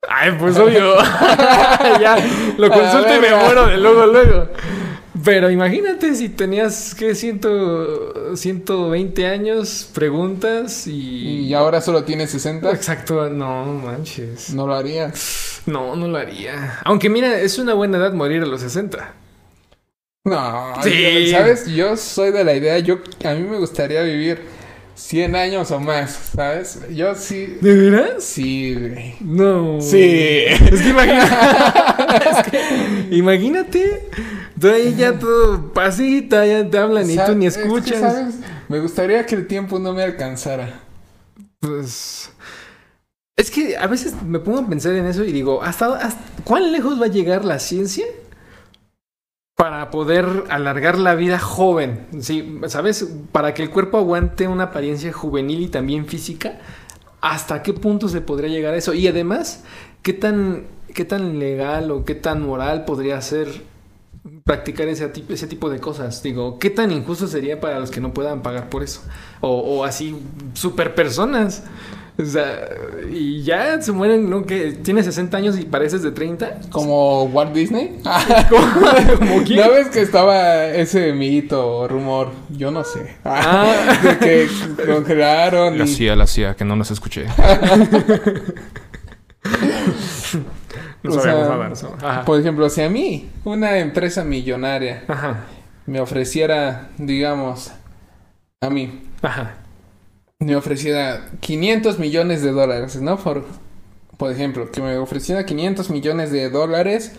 [0.09, 0.95] Ay, pues obvio.
[2.01, 2.17] ya
[2.57, 3.43] lo consulto y me verga.
[3.45, 4.49] muero de luego, luego.
[5.23, 7.15] Pero imagínate si tenías, ¿qué?
[7.15, 11.47] Ciento, 120 años, preguntas y...
[11.47, 12.71] Y ahora solo tienes 60.
[12.71, 14.53] Exacto, no manches.
[14.53, 15.56] No lo harías.
[15.67, 16.79] No, no lo haría.
[16.85, 19.13] Aunque mira, es una buena edad morir a los 60.
[20.25, 21.29] No, Sí.
[21.31, 21.67] ¿sabes?
[21.67, 24.41] Yo soy de la idea, yo a mí me gustaría vivir
[24.95, 26.79] 100 años o más, ¿sabes?
[26.93, 28.23] Yo sí ¿De veras?
[28.23, 28.73] sí.
[28.75, 29.15] güey.
[29.21, 29.79] No.
[29.79, 30.45] Sí.
[30.71, 31.35] Es que imagínate.
[32.31, 34.09] es que imagínate.
[34.59, 37.99] Tú ahí ya todo pasita, ya te hablan y tú ni es que, escuchas.
[37.99, 38.35] ¿sabes?
[38.67, 40.79] Me gustaría que el tiempo no me alcanzara.
[41.59, 42.31] Pues.
[43.37, 46.71] Es que a veces me pongo a pensar en eso y digo, ¿hasta, hasta cuán
[46.71, 48.05] lejos va a llegar la ciencia
[49.55, 52.07] para poder alargar la vida joven?
[52.19, 53.07] Sí, ¿sabes?
[53.31, 56.57] Para que el cuerpo aguante una apariencia juvenil y también física.
[57.21, 58.95] ¿Hasta qué punto se podría llegar a eso?
[58.95, 59.63] Y además,
[60.01, 63.47] ¿qué tan, qué tan legal o qué tan moral podría ser
[64.45, 66.23] practicar ese tipo, ese tipo de cosas?
[66.23, 69.03] Digo, ¿qué tan injusto sería para los que no puedan pagar por eso?
[69.41, 70.15] O, o así,
[70.55, 71.63] super personas.
[72.19, 72.67] O sea,
[73.11, 74.43] y ya se mueren, ¿no?
[74.45, 76.61] Que tienes 60 años y pareces de 30.
[76.71, 77.99] Como Walt Disney.
[79.19, 79.61] ¿Como quién?
[79.65, 82.31] ¿No ves que estaba ese mito o rumor?
[82.49, 83.15] Yo no sé.
[83.23, 83.99] Ah.
[84.03, 84.47] de que
[84.85, 85.77] congelaron.
[85.77, 87.25] La y- CIA, la CIA, que no nos escuché.
[91.03, 92.11] no O sabemos sea, nada.
[92.11, 92.25] Ajá.
[92.25, 95.45] Por ejemplo, si a mí una empresa millonaria Ajá.
[95.85, 97.71] me ofreciera, digamos,
[98.61, 99.53] a mí, Ajá.
[100.39, 103.17] Me ofreciera 500 millones de dólares, ¿no?
[103.17, 103.45] Por,
[104.17, 107.13] por ejemplo, que me ofreciera 500 millones de dólares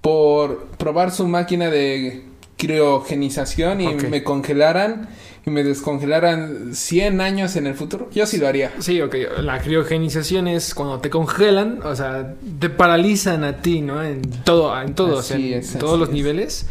[0.00, 2.24] por probar su máquina de
[2.56, 5.08] criogenización y me congelaran
[5.44, 8.72] y me descongelaran 100 años en el futuro, yo sí lo haría.
[8.80, 9.14] Sí, ok.
[9.42, 14.02] La criogenización es cuando te congelan, o sea, te paralizan a ti, ¿no?
[14.02, 16.14] En todo, en todo, o sea, Así en es, todos los es.
[16.14, 16.66] niveles.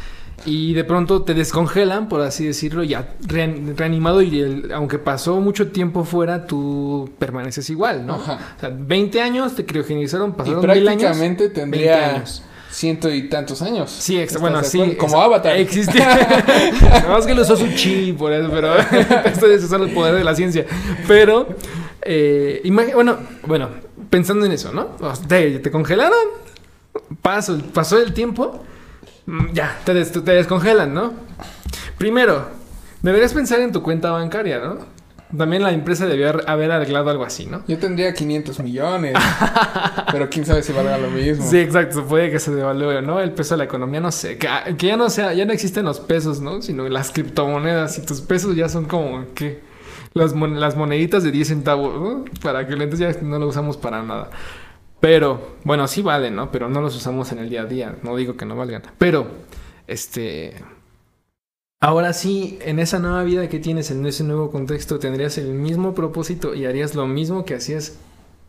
[0.45, 5.39] Y de pronto te descongelan, por así decirlo, ya rean- reanimado y el- aunque pasó
[5.39, 8.15] mucho tiempo fuera, tú permaneces igual, ¿no?
[8.15, 8.39] Ajá.
[8.57, 11.01] O sea, 20 años te criogenizaron, Y pasaron mil años.
[11.03, 12.43] prácticamente 20 tendría años.
[12.69, 13.89] ciento y tantos años.
[13.89, 14.95] Sí, ex- ¿Estás bueno, sí.
[14.99, 15.55] Como Avatar.
[15.55, 16.05] Existía.
[16.81, 18.75] Nada más que lo usó su chi por eso, pero
[19.53, 20.65] esos son los poderes de la ciencia.
[21.07, 21.47] Pero,
[22.03, 22.61] eh,
[22.93, 23.17] bueno,
[23.47, 23.69] bueno,
[24.11, 24.89] pensando en eso, ¿no?
[25.27, 26.17] Te, te congelaron,
[27.21, 28.61] pasó, pasó el tiempo,
[29.53, 31.13] ya, te, des- te descongelan, ¿no?
[31.97, 32.47] Primero,
[33.01, 34.77] deberías pensar en tu cuenta bancaria, ¿no?
[35.35, 37.63] También la empresa debió haber- arreglado algo así, ¿no?
[37.67, 39.15] Yo tendría 500 millones.
[40.11, 41.43] pero quién sabe si valga lo mismo.
[41.45, 43.19] Sí, exacto, puede que se devalúe, ¿no?
[43.19, 45.85] El peso de la economía, no sé, que, que ya no sea, ya no existen
[45.85, 46.61] los pesos, ¿no?
[46.61, 49.61] Sino las criptomonedas y tus pesos ya son como que
[50.13, 52.25] las, mon- las moneditas de 10 centavos, ¿no?
[52.41, 54.29] Para que entonces ya no lo usamos para nada.
[54.99, 56.51] Pero, bueno, sí valen, ¿no?
[56.51, 58.83] Pero no los usamos en el día a día, no digo que no valgan.
[58.97, 59.27] Pero,
[59.87, 60.55] este...
[61.81, 65.93] Ahora sí, en esa nueva vida que tienes, en ese nuevo contexto, tendrías el mismo
[65.93, 67.97] propósito y harías lo mismo que hacías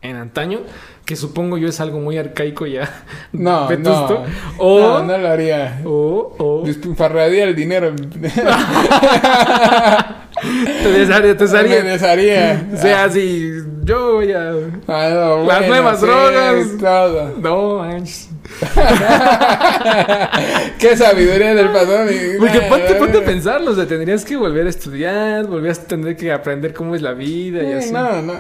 [0.00, 0.60] en antaño,
[1.04, 3.04] que supongo yo es algo muy arcaico ya.
[3.32, 4.22] No, vetusto.
[4.24, 4.58] no.
[4.58, 5.82] O, No, no lo haría.
[5.84, 7.94] o, o el dinero.
[10.42, 11.82] te desharía, te Me desharía.
[11.82, 12.66] desharía.
[12.74, 13.50] O sea, si
[13.84, 14.52] yo voy a...
[14.88, 16.66] Ah, no, Las nuevas sí, drogas.
[16.78, 17.34] todo.
[17.40, 18.28] No, manches.
[20.78, 22.06] Qué sabiduría del pasado.
[22.38, 26.16] Porque ponte, ponte a pensarlo, o sea, tendrías que volver a estudiar, volvías a tener
[26.16, 27.92] que aprender cómo es la vida y Sí, así.
[27.92, 28.34] no, no.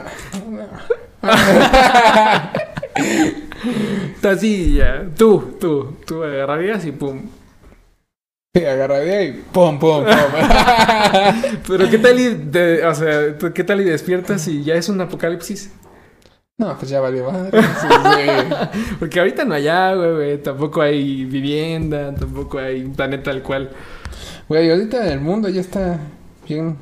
[4.22, 5.04] Así ya.
[5.16, 7.22] Tú, tú, tú agarrarías y pum.
[8.60, 10.06] Sí, agarraría y pum, pum, pum.
[11.68, 15.00] Pero qué tal y, de- o sea, ¿qué tal y despiertas y ya es un
[15.00, 15.72] apocalipsis?
[16.58, 17.60] no, pues ya valió madre.
[17.80, 18.94] Sí, sí.
[18.98, 20.42] Porque ahorita no hay agua, güey.
[20.42, 23.70] Tampoco hay vivienda, tampoco hay un planeta al cual.
[24.48, 25.98] Güey, ahorita el mundo ya está
[26.48, 26.78] bien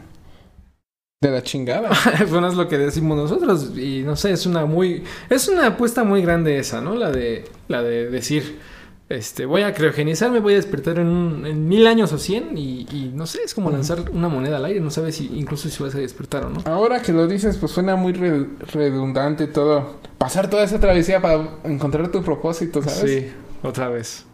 [1.20, 1.90] de la chingada.
[2.30, 3.76] bueno, es lo que decimos nosotros.
[3.76, 5.02] Y no sé, es una muy.
[5.28, 6.94] Es una apuesta muy grande esa, ¿no?
[6.94, 7.44] La de.
[7.66, 8.60] La de decir.
[9.08, 12.86] Este, voy a criogenizarme, voy a despertar en, un- en mil años o cien y,
[12.90, 15.82] y no sé, es como lanzar una moneda al aire, no sabes si incluso si
[15.82, 16.62] vas a despertar o no.
[16.64, 19.96] Ahora que lo dices, pues suena muy re- redundante todo.
[20.16, 23.10] Pasar toda esa travesía para encontrar tu propósito, ¿sabes?
[23.24, 24.24] Sí, otra vez.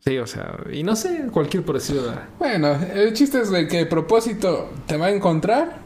[0.00, 1.64] Sí, o sea, y no sé, cualquier.
[1.64, 2.28] ¿verdad?
[2.38, 5.80] Bueno, el chiste es de que el propósito te va a encontrar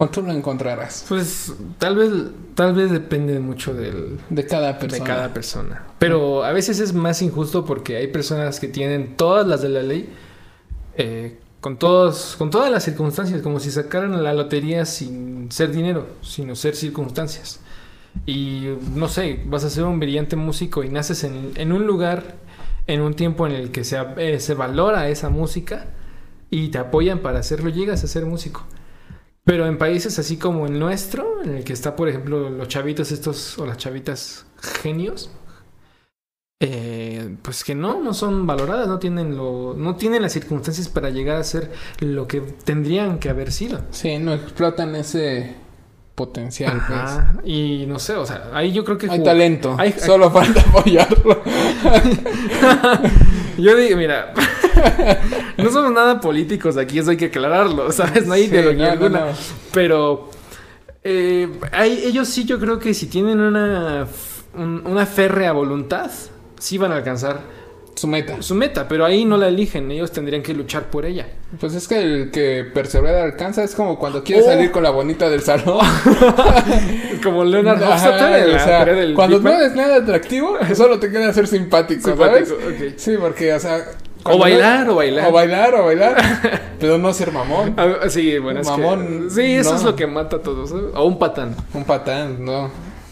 [0.00, 1.04] o tú lo encontrarás.
[1.08, 2.10] Pues tal vez,
[2.54, 5.04] tal vez depende mucho del, De cada de persona.
[5.04, 5.86] cada persona.
[5.98, 9.82] Pero a veces es más injusto porque hay personas que tienen todas las de la
[9.82, 10.08] ley,
[10.96, 16.06] eh, con, todos, con todas las circunstancias, como si sacaran la lotería sin ser dinero,
[16.22, 17.58] sino ser circunstancias.
[18.24, 22.36] Y no sé, vas a ser un brillante músico y naces en, en un lugar,
[22.86, 25.86] en un tiempo en el que se, eh, se valora esa música
[26.50, 28.64] y te apoyan para hacerlo, llegas a ser músico.
[29.48, 33.10] Pero en países así como el nuestro, en el que está, por ejemplo, los chavitos
[33.12, 34.44] estos o las chavitas
[34.82, 35.30] genios,
[36.60, 41.08] eh, pues que no, no son valoradas, no tienen lo, no tienen las circunstancias para
[41.08, 43.80] llegar a ser lo que tendrían que haber sido.
[43.90, 45.54] Sí, no explotan ese
[46.14, 46.82] potencial.
[46.86, 47.46] pues.
[47.46, 51.42] Y no sé, o sea, ahí yo creo que Hay talento, Hay- solo falta apoyarlo.
[53.56, 54.34] Yo digo, mira,
[55.56, 58.26] no somos nada políticos aquí, eso hay que aclararlo, ¿sabes?
[58.26, 59.20] No hay Sí, ideología no, alguna.
[59.20, 59.26] no.
[59.72, 60.30] Pero
[61.04, 64.06] eh, hay- ellos sí, yo creo que si tienen una,
[64.54, 66.10] un- una férrea voluntad,
[66.58, 67.40] sí van a alcanzar
[67.94, 68.42] Su meta.
[68.42, 71.26] su meta, pero ahí no la eligen, ellos tendrían que luchar por ella.
[71.58, 74.48] Pues es que el que persevera alcanza es como cuando quieres Oh.
[74.50, 75.78] salir con la bonita del salón.
[77.22, 81.46] Como Leonard Hofstadter o sea, cuando Big no eres nada atractivo, solo te queda ser
[81.48, 82.52] simpático, Simpático, ¿sabes?
[82.52, 82.92] ok.
[82.96, 83.84] Sí, porque, o sea...
[84.24, 85.28] O bailar, no- o bailar.
[85.28, 86.16] O bailar, o bailar.
[86.80, 87.74] pero no ser mamón.
[87.76, 89.30] Ah, Sí, bueno, es Mamón, que...
[89.30, 89.76] Sí, eso no.
[89.76, 90.70] es lo que mata a todos.
[90.70, 90.84] ¿sabes?
[90.94, 91.54] O un patán.
[91.74, 92.70] Un patán, no.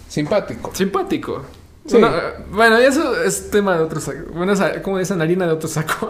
[0.08, 0.70] Simpático.
[0.74, 1.42] Simpático.
[1.86, 1.98] Sí.
[1.98, 2.10] No,
[2.50, 4.32] bueno, eso es tema de otro saco.
[4.34, 6.08] Bueno, como esa harina de otro saco.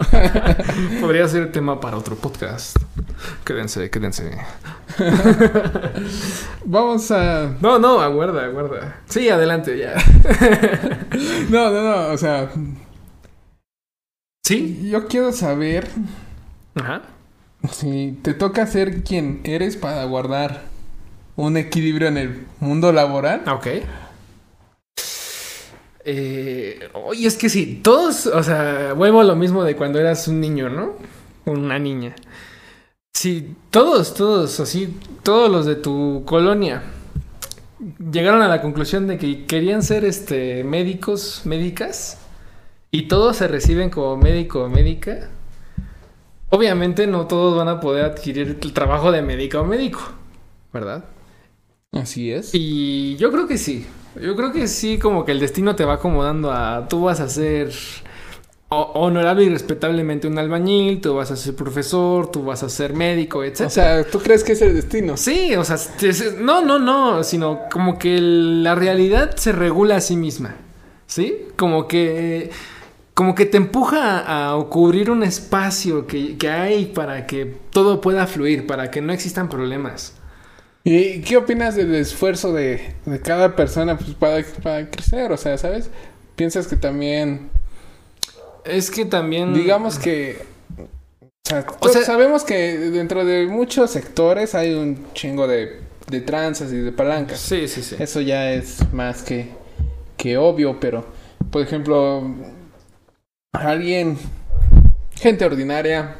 [1.01, 2.77] Podría ser tema para otro podcast.
[3.45, 4.31] Quédense, quédense.
[6.65, 7.51] Vamos a...
[7.61, 8.97] No, no, aguarda, aguarda.
[9.07, 9.93] Sí, adelante, ya.
[11.49, 12.49] No, no, no, o sea...
[14.47, 14.87] ¿Sí?
[14.89, 15.89] Yo quiero saber
[16.75, 17.01] Ajá.
[17.69, 20.61] si te toca ser quien eres para guardar
[21.35, 23.43] un equilibrio en el mundo laboral.
[23.49, 23.67] Ok.
[26.05, 30.29] Eh, oye, es que sí, todos, o sea, vuelvo a lo mismo de cuando eras
[30.29, 30.93] un niño, ¿no?
[31.43, 32.15] Una niña.
[33.13, 36.83] Sí, todos, todos, así, todos los de tu colonia
[37.99, 42.19] llegaron a la conclusión de que querían ser este médicos, médicas,
[42.91, 45.29] y todos se reciben como médico o médica.
[46.49, 49.99] Obviamente no todos van a poder adquirir el trabajo de médica o médico,
[50.73, 51.05] ¿verdad?
[51.91, 52.53] Así es.
[52.53, 53.85] Y yo creo que sí.
[54.21, 56.87] Yo creo que sí, como que el destino te va acomodando a.
[56.87, 57.71] Tú vas a ser
[58.69, 62.93] ho- honorable y respetablemente un albañil, tú vas a ser profesor, tú vas a ser
[62.93, 63.67] médico, etc.
[63.67, 65.17] O sea, ¿tú crees que es el destino?
[65.17, 65.77] sí, o sea,
[66.39, 70.55] no, no, no, sino como que la realidad se regula a sí misma.
[71.05, 71.47] ¿Sí?
[71.55, 72.51] Como que.
[73.17, 78.27] Como que te empuja a cubrir un espacio que, que hay para que todo pueda
[78.27, 80.13] fluir, para que no existan problemas.
[80.83, 85.31] ¿Y qué opinas del esfuerzo de, de cada persona pues, para, para crecer?
[85.31, 85.89] O sea, ¿sabes?
[86.35, 87.49] Piensas que también,
[88.63, 89.51] Es que también.
[89.55, 90.37] digamos que...
[90.77, 95.79] O sea, O todos sea- sabemos que dentro de muchos sectores hay un chingo de,
[96.07, 97.39] de tranzas y de palancas.
[97.39, 97.95] Sí, sí, sí.
[97.97, 99.49] Eso ya es más que,
[100.17, 101.03] que obvio, pero,
[101.49, 102.23] por ejemplo,
[103.53, 104.17] alguien,
[105.15, 106.15] gente ordinaria,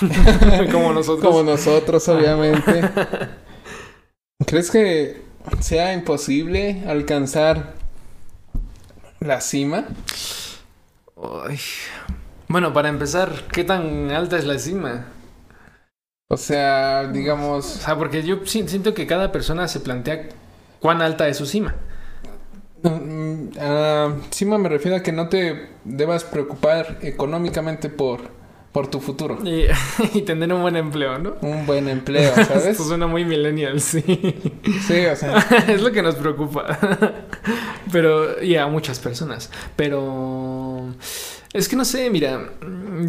[0.72, 1.24] como nosotros.
[1.24, 2.80] como nosotros, obviamente,
[4.46, 5.22] ¿crees que
[5.60, 7.74] sea imposible alcanzar
[9.20, 9.86] la cima?
[11.48, 11.58] Ay.
[12.48, 15.06] Bueno, para empezar, ¿qué tan alta es la cima?
[16.30, 20.28] O sea, O digamos, sea, porque yo si- siento que cada persona se plantea
[20.80, 21.74] cuán alta es su cima.
[23.60, 28.36] Ah, cima me refiero a que no te debas preocupar económicamente por
[28.72, 29.38] por tu futuro.
[29.44, 29.64] Y,
[30.18, 31.36] y tener un buen empleo, ¿no?
[31.40, 32.66] Un buen empleo, ¿sabes?
[32.66, 34.02] Esto suena muy millennial, sí.
[34.86, 36.78] Sí, o sea, es lo que nos preocupa.
[37.90, 39.50] Pero, y a muchas personas.
[39.74, 40.94] Pero,
[41.54, 42.50] es que no sé, mira,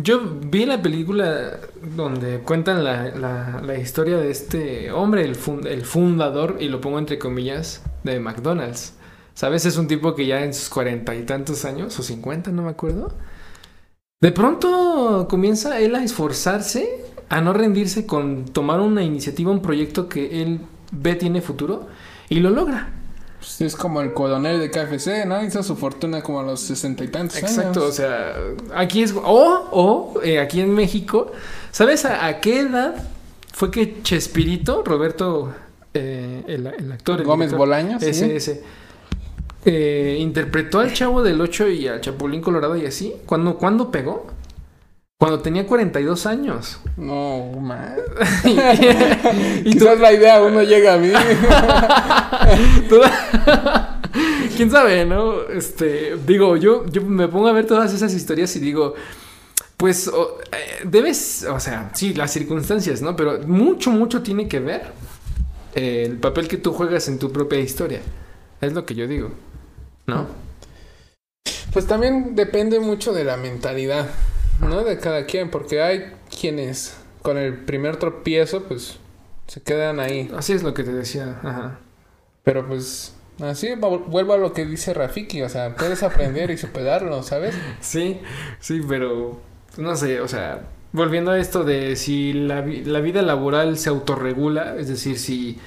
[0.02, 1.58] yo vi la película
[1.96, 6.80] donde cuentan la, la- la historia de este hombre, el, fun- el fundador, y lo
[6.80, 8.94] pongo entre comillas, de McDonald's.
[9.40, 9.66] ¿Sabes?
[9.66, 12.72] Es un tipo que ya en sus cuarenta y tantos años, o cincuenta, no me
[12.72, 13.14] acuerdo.
[14.20, 20.10] De pronto comienza él a esforzarse, a no rendirse con tomar una iniciativa, un proyecto
[20.10, 20.60] que él
[20.92, 21.88] ve tiene futuro,
[22.28, 22.90] y lo logra.
[23.40, 25.42] pues es como el coronel de KFC, ¿no?
[25.42, 28.36] Hizo su fortuna como a los sesenta y tantos Exacto, o sea,
[28.76, 29.14] aquí es...
[29.16, 31.32] O, o eh, aquí en México,
[31.72, 32.94] ¿sabes a, a qué edad
[33.54, 35.54] fue que Chespirito, Roberto,
[35.94, 37.22] eh, el, el actor...
[37.22, 38.10] el Gómez director, Bolaños, ¿sí?
[38.10, 38.64] Ese, ese.
[39.66, 43.14] Eh, interpretó al Chavo del 8 y al Chapulín Colorado y así.
[43.26, 44.28] ¿Cuándo, ¿Cuándo pegó?
[45.20, 46.80] Cuando tenía 42 años.
[46.96, 47.96] No, man.
[48.46, 48.50] y,
[49.70, 51.12] y tú- Quizás la idea uno llega a mí.
[54.56, 55.44] ¿Quién sabe, no?
[55.44, 58.96] Este, digo, yo, yo me pongo a ver todas esas historias y digo,
[59.78, 63.16] pues o- eh, debes, o sea, sí, las circunstancias, ¿no?
[63.16, 64.82] Pero mucho, mucho tiene que ver
[65.76, 68.02] eh, el papel que tú juegas en tu propia historia.
[68.62, 69.32] Es lo que yo digo,
[70.10, 70.28] ¿no?
[71.74, 74.08] Pues también depende mucho de la mentalidad,
[74.60, 74.84] ¿no?
[74.84, 78.98] De cada quien, porque hay quienes con el primer tropiezo, pues
[79.48, 80.32] se quedan ahí.
[80.36, 81.40] Así es lo que te decía.
[81.44, 81.80] Ajá.
[82.44, 86.58] Pero pues así vu- vuelvo a lo que dice Rafiki, o sea, puedes aprender y
[86.58, 87.56] superarlo, ¿sabes?
[87.82, 88.20] Sí,
[88.60, 89.40] sí, pero
[89.78, 94.76] no sé, o sea, volviendo a esto de si la, la vida laboral se autorregula,
[94.78, 95.60] es decir, si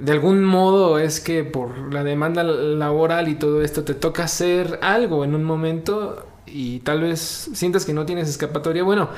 [0.00, 4.78] de algún modo es que por la demanda laboral y todo esto te toca hacer
[4.82, 9.10] algo en un momento y tal vez sientas que no tienes escapatoria, bueno,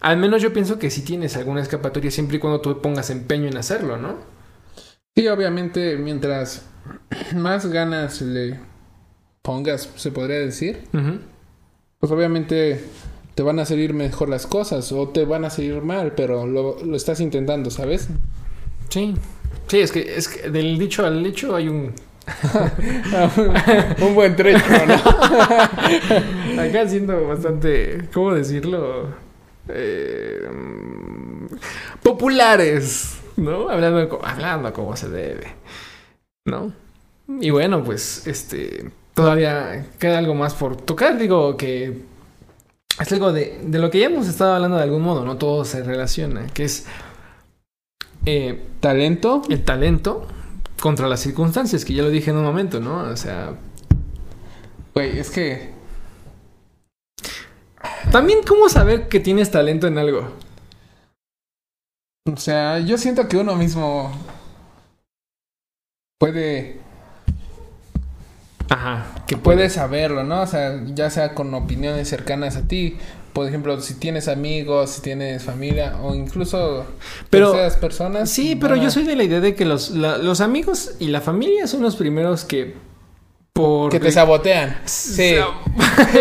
[0.00, 3.48] al menos yo pienso que sí tienes alguna escapatoria siempre y cuando tú pongas empeño
[3.48, 4.16] en hacerlo, ¿no?
[5.16, 6.66] Sí, obviamente, mientras
[7.34, 8.58] más ganas le
[9.40, 10.88] pongas, se podría decir,
[12.00, 12.84] pues obviamente
[13.34, 16.82] te van a salir mejor las cosas o te van a salir mal, pero lo,
[16.84, 18.08] lo estás intentando, ¿sabes?
[18.88, 19.14] Sí,
[19.66, 21.92] sí, es que, es que del dicho al hecho hay un...
[24.00, 24.94] Un buen trecho, ¿no?
[26.62, 29.08] Acá siendo bastante, ¿cómo decirlo?
[29.68, 30.48] Eh,
[32.02, 33.68] populares, ¿no?
[33.68, 35.54] Hablando, hablando como se debe,
[36.46, 36.72] ¿no?
[37.40, 42.02] Y bueno, pues, este, todavía queda algo más por tocar, digo que
[43.00, 45.36] es algo de, de lo que ya hemos estado hablando de algún modo, ¿no?
[45.36, 46.86] Todo se relaciona, que es
[48.26, 49.42] eh, Talento.
[49.48, 50.26] el talento
[50.80, 52.98] contra las circunstancias, que ya lo dije en un momento, ¿no?
[52.98, 53.54] O sea,
[54.94, 55.74] Güey, es que
[58.12, 60.32] también cómo saber que tienes talento en algo.
[62.32, 64.12] O sea, yo siento que uno mismo
[66.18, 66.80] puede,
[68.68, 70.42] Ajá, que puede saberlo, ¿no?
[70.42, 72.96] O sea, ya sea con opiniones cercanas a ti.
[73.34, 76.86] Por ejemplo, si tienes amigos, si tienes familia o incluso
[77.30, 78.30] Pero- terceras personas.
[78.30, 81.08] Sí, pero a- yo soy de la idea de que los, la- los amigos y
[81.08, 82.74] la familia son los primeros que
[83.54, 84.78] por Que te sabotean.
[84.84, 85.36] Sí.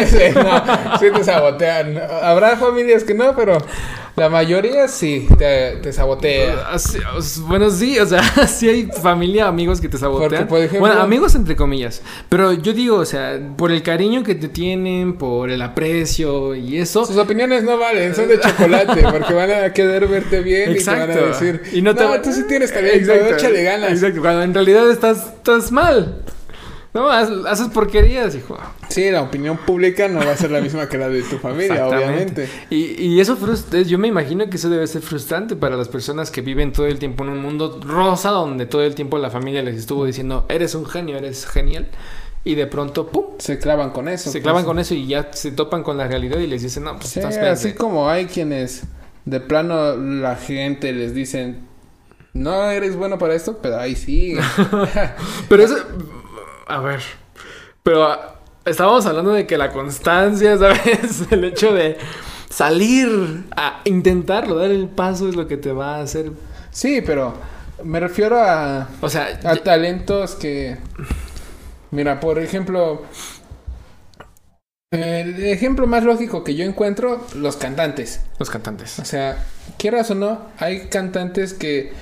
[0.08, 2.00] Sí, no, sí te sabotean.
[2.22, 3.58] Habrá familias que no, pero
[4.16, 6.68] la mayoría sí te, te sabotea.
[7.48, 10.30] Bueno, sí, o sea, sí hay familia, amigos que te sabotean.
[10.30, 12.04] Porque, por ejemplo- bueno, amigos entre comillas.
[12.30, 16.78] Pero yo digo, o sea, por el cariño que te tienen, por el aprecio y
[16.78, 17.04] eso.
[17.06, 20.86] Sus opiniones no valen, son de chocolate, porque van a querer verte bien y te
[20.92, 23.36] van a decir, Y no, te no, tú sí tienes talento, Exacto.
[23.38, 23.92] échale ganas.
[23.92, 26.22] Exacto, cuando en realidad estás, estás mal.
[26.94, 28.56] No, haz- haces porquerías, hijo.
[28.90, 31.88] Sí, la opinión pública no va a ser la misma que la de tu familia,
[31.88, 32.48] obviamente.
[32.70, 36.30] Y, y eso frustra, yo me imagino que eso debe ser frustrante para las personas
[36.30, 39.64] que viven todo el tiempo en un mundo rosa donde todo el tiempo la familia
[39.64, 41.88] les estuvo diciendo, eres un genio, eres genial.
[42.44, 43.26] Y de pronto, ¡pum!
[43.40, 44.26] Se clavan con eso.
[44.26, 44.44] Se pues.
[44.44, 47.08] clavan con eso y ya se topan con la realidad y les dicen, no, pues
[47.10, 47.86] Sí, estás así pendejo".
[47.86, 48.84] como hay quienes
[49.26, 51.60] de plano la gente les dicen,
[52.34, 54.36] no eres bueno para esto, pero ahí sí.
[55.50, 55.76] Pero eso,
[56.68, 57.02] a ver,
[57.84, 58.36] pero ah,
[58.66, 61.24] estábamos hablando de que la constancia, ¿sabes?
[61.32, 61.98] El hecho de
[62.50, 66.32] salir a intentarlo, dar el paso es lo que te va a hacer.
[66.72, 67.34] sí, pero
[67.84, 70.78] me refiero a, O sea, a ya- talentos que...
[71.92, 73.04] Mira, por ejemplo,
[74.92, 78.22] el ejemplo más lógico que yo encuentro, los cantantes.
[78.40, 79.00] los cantantes.
[79.00, 79.44] O sea,
[79.78, 81.94] quieras o no, hay cantantes que,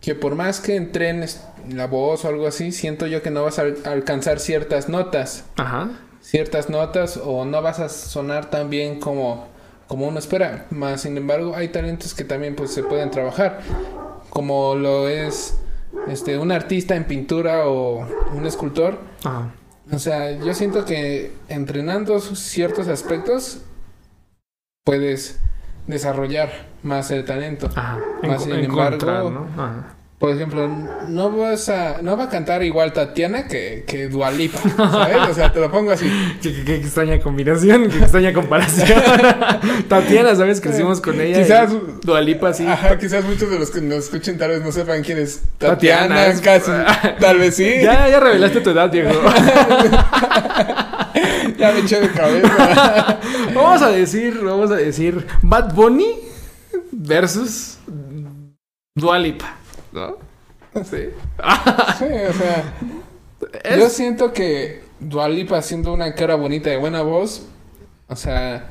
[0.00, 1.40] que por más que entrenes
[1.70, 5.44] la voz o algo así, siento yo que no vas a al- alcanzar ciertas notas.
[5.56, 5.90] Ajá.
[6.20, 9.46] Ciertas notas o no vas a sonar tan bien como,
[9.86, 10.66] como uno espera.
[10.70, 13.60] Más sin embargo, hay talentos que también pues se pueden trabajar,
[14.30, 15.56] como lo es
[16.08, 18.98] este un artista en pintura o un escultor.
[19.24, 19.52] Ajá.
[19.92, 23.60] O sea, yo siento que entrenando ciertos aspectos
[24.84, 25.38] puedes
[25.86, 26.50] desarrollar
[26.82, 27.68] más el talento.
[27.76, 28.00] Ajá.
[28.24, 29.46] Más sin embargo,
[30.18, 30.66] Por ejemplo,
[31.08, 35.16] no vas a, no va a cantar igual Tatiana que, que Dualipa, ¿sabes?
[35.30, 36.10] O sea, te lo pongo así.
[36.42, 38.88] Qué, qué extraña combinación, qué extraña comparación.
[39.88, 40.62] Tatiana, ¿sabes?
[40.62, 41.42] Crecimos con ella.
[41.42, 41.70] Quizás-
[42.02, 42.66] Dualipa, sí.
[42.66, 46.14] Ajá, quizás muchos de los que nos escuchen tal vez no sepan quién es Tatiana,
[46.16, 46.70] Tatiana, es- casi,
[47.20, 47.70] tal vez sí.
[47.82, 49.10] Ya, ya revelaste tu edad, Diego.
[51.58, 53.18] Ya me eché de cabeza.
[53.54, 56.18] vamos a decir, vamos a decir Bad Bunny
[56.92, 57.78] versus
[58.94, 59.56] Dualipa,
[59.96, 60.16] ¿no?
[60.84, 61.08] Sí.
[61.98, 62.74] Sí, o sea,
[63.64, 67.46] Es- yo siento que Dualipa siendo una cara bonita y buena voz,
[68.08, 68.70] o sea,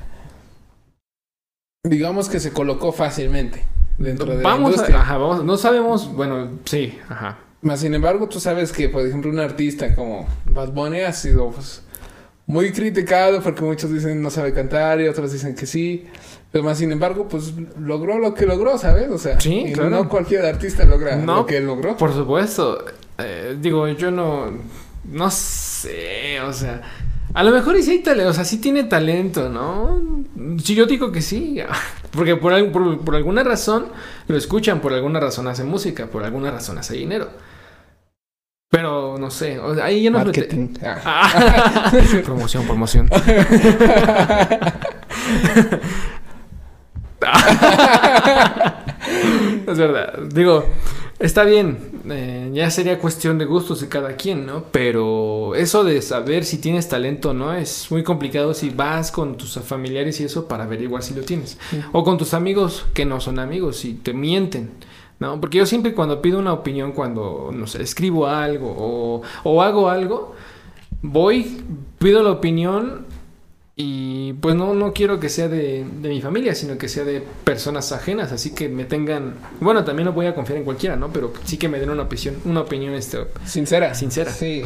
[1.84, 3.64] digamos que se colocó fácilmente
[3.98, 4.98] dentro de vamos la industria.
[4.98, 7.40] a, ajá, vamos, no sabemos, bueno, sí, ajá.
[7.62, 11.50] Más sin embargo, tú sabes que, por ejemplo, un artista como Bad Bunny ha sido
[11.50, 11.82] pues,
[12.46, 16.06] muy criticado porque muchos dicen no sabe cantar y otros dicen que sí.
[16.56, 19.10] Pero más sin embargo, pues logró lo que logró, ¿sabes?
[19.10, 19.90] O sea, Sí, y claro.
[19.90, 21.98] no cualquier artista logra No, lo que él logró.
[21.98, 22.82] Por supuesto.
[23.18, 24.52] Eh, digo, yo no.
[25.04, 26.82] No sé, o sea.
[27.34, 30.00] A lo mejor y sí hay talento, o sea, sí tiene talento, ¿no?
[30.64, 31.60] Sí, yo digo que sí.
[32.12, 33.88] Porque por, por, por alguna razón
[34.30, 37.32] lo escuchan, por alguna razón hace música, por alguna razón hace dinero.
[38.70, 40.68] Pero no sé, o sea, ahí ya nos mete- Marketing.
[40.86, 41.02] Ah.
[41.04, 41.92] Ah.
[42.24, 43.10] promoción, promoción.
[49.68, 50.20] es verdad.
[50.34, 50.66] Digo,
[51.20, 51.78] está bien.
[52.10, 54.66] eh, ya sería cuestión de gustos de cada quien, ¿no?
[54.72, 59.38] Pero eso de saber si tienes talento o no es muy complicado si vas con
[59.38, 61.58] tus familiares y eso para averiguar si lo tienes.
[61.92, 64.72] O con tus amigos que no son amigos y te mienten.
[65.18, 65.40] ¿No?
[65.40, 69.90] Porque yo siempre cuando pido una opinión, cuando, no sé, escribo algo o, o hago
[69.90, 70.36] algo,
[71.02, 71.62] voy,
[72.00, 73.06] pido la opinión
[73.78, 77.22] y pues no, no quiero que sea de, de mi familia, sino que sea de
[77.44, 81.12] personas ajenas, así que me tengan, bueno, también no voy a confiar en cualquiera, ¿no?
[81.12, 83.94] Pero sí que me den una opinión, una opinión este, Sincera.
[83.94, 84.32] Sincera.
[84.32, 84.64] Sí.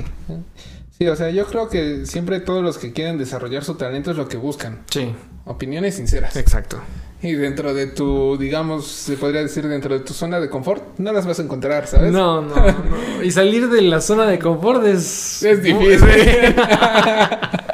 [0.99, 4.18] Sí, o sea, yo creo que siempre todos los que quieren desarrollar su talento es
[4.18, 4.84] lo que buscan.
[4.91, 5.14] sí,
[5.45, 6.36] Opiniones sinceras.
[6.36, 6.80] exacto.
[7.24, 11.12] Y dentro de tu, digamos, se podría decir dentro de tu zona de confort, no
[11.12, 12.12] las vas a encontrar, ¿sabes?
[12.12, 13.24] No, no, no.
[13.24, 15.41] Y salir de la zona de confort es...
[15.41, 15.99] Es difícil.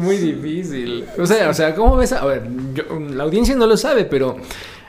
[0.00, 1.04] muy difícil.
[1.18, 2.12] O sea, o sea, ¿cómo ves?
[2.12, 4.36] A ver, yo- la audiencia no lo sabe, pero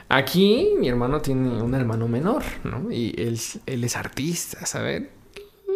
[0.08, 2.90] aquí mi hermano tiene un hermano menor, ¿no?
[2.90, 5.04] Y él, él es artista, ¿sabes?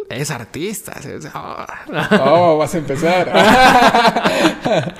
[0.09, 1.01] Es artista.
[1.01, 1.27] ¿sabes?
[1.33, 2.21] Ah.
[2.25, 3.31] Oh, vas a empezar.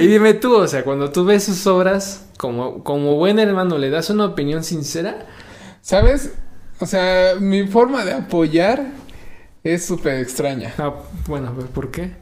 [0.00, 3.90] Y dime tú, o sea, cuando tú ves sus obras, como, como buen hermano, ¿le
[3.90, 5.26] das una opinión sincera?
[5.82, 6.32] ¿Sabes?
[6.80, 8.86] O sea, mi forma de apoyar
[9.62, 10.72] es súper extraña.
[10.78, 10.94] Ah,
[11.26, 12.12] bueno, ¿por qué?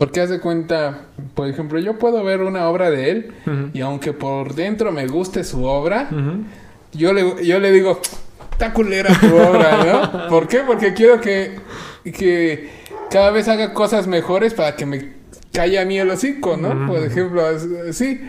[0.00, 1.02] Porque haz de cuenta,
[1.34, 3.32] por ejemplo, yo puedo ver una obra de él
[3.74, 6.08] y aunque por dentro me guste su obra,
[6.94, 8.00] yo le, yo le digo,
[8.50, 10.28] está culera tu obra, ¿no?
[10.30, 10.60] ¿Por qué?
[10.60, 11.60] Porque quiero que,
[12.02, 12.70] que
[13.10, 15.12] cada vez haga cosas mejores para que me
[15.52, 16.86] calle a mí el hocico, ¿no?
[16.86, 17.42] Por ejemplo,
[17.92, 18.22] sí.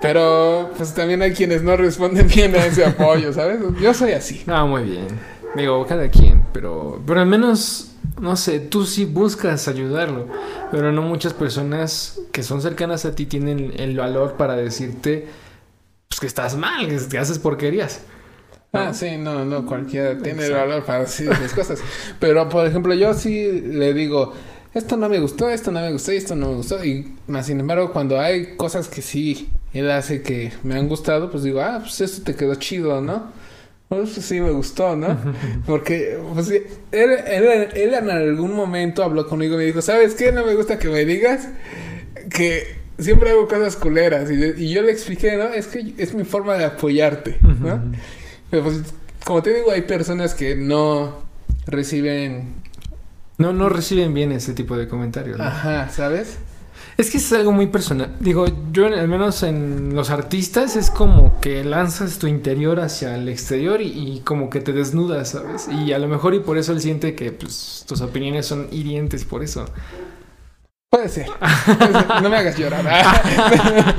[0.00, 3.58] Pero pues también hay quienes no responden bien a ese apoyo, ¿sabes?
[3.80, 4.44] Yo soy así.
[4.46, 5.06] Ah, muy bien.
[5.54, 10.26] Digo, cada quien, pero, pero al menos, no sé, tú sí buscas ayudarlo,
[10.70, 15.28] pero no muchas personas que son cercanas a ti tienen el valor para decirte
[16.08, 18.00] pues, que estás mal, que, que haces porquerías.
[18.72, 21.80] Ah, sí, no, no, cualquiera tiene el valor para decir esas cosas.
[22.20, 24.34] Pero, por ejemplo, yo sí le digo,
[24.74, 26.84] esto no me gustó, esto no me gustó y esto no me gustó.
[26.84, 31.30] Y más sin embargo, cuando hay cosas que sí él hace que me han gustado,
[31.30, 33.32] pues digo, ah, pues esto te quedó chido, ¿no?
[33.88, 35.16] Pues sí me gustó, ¿no?
[35.66, 40.32] Porque, pues él, él, él en algún momento habló conmigo y me dijo, ¿sabes qué?
[40.32, 41.48] No me gusta que me digas
[42.30, 44.28] que siempre hago cosas culeras.
[44.30, 45.44] Y, y yo le expliqué, ¿no?
[45.48, 47.80] Es que es mi forma de apoyarte, ¿no?
[48.50, 48.82] Pero pues,
[49.24, 51.22] como te digo, hay personas que no
[51.66, 52.54] reciben...
[53.38, 55.38] No, no reciben bien ese tipo de comentarios.
[55.38, 55.44] ¿no?
[55.44, 56.38] Ajá, ¿sabes?
[56.96, 58.14] Es que es algo muy personal.
[58.20, 63.28] Digo, yo al menos en los artistas es como que lanzas tu interior hacia el
[63.28, 65.68] exterior y, y como que te desnudas, ¿sabes?
[65.68, 69.26] Y a lo mejor y por eso él siente que pues, tus opiniones son hirientes
[69.26, 69.66] por eso.
[70.90, 71.26] Puede ser.
[71.78, 72.22] Puede ser.
[72.22, 72.86] No me hagas llorar.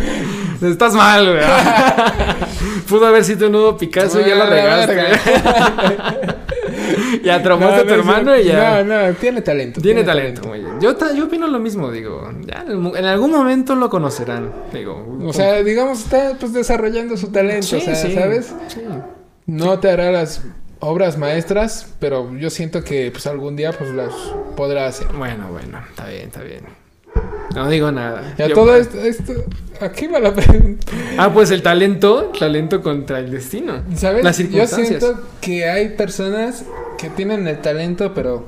[0.61, 1.45] Estás mal, güey.
[2.89, 4.87] Pudo haber sido un nudo Picasso y ya lo Ah,
[6.87, 7.21] regaste.
[7.23, 8.83] ya traumaste a tu no hermano y ya.
[8.83, 9.81] No, no, tiene talento.
[9.81, 10.79] Tiene talento, muy bien.
[10.79, 12.29] Yo, yo opino lo mismo, digo.
[12.45, 14.51] Ya en, algún momento lo conocerán.
[14.73, 15.19] Digo.
[15.23, 18.53] O sea, digamos, está pues desarrollando su talento, sí, o sea, sí, ¿sabes?
[18.67, 18.81] Sí.
[19.45, 20.43] No te hará las
[20.79, 24.13] obras maestras, pero yo siento que pues algún día pues las
[24.55, 25.07] podrá hacer.
[25.07, 26.86] Bueno, bueno, está bien, está bien.
[27.55, 28.35] No digo nada.
[28.37, 29.33] Ya Yo- todo esto, esto,
[29.81, 30.85] aquí va la pregunta.
[31.17, 33.81] Ah, pues el talento, talento contra el destino.
[33.95, 34.23] ¿Sabes?
[34.23, 34.87] Las Yo circunstancias.
[35.03, 36.65] siento que hay personas
[36.97, 38.45] que tienen el talento, pero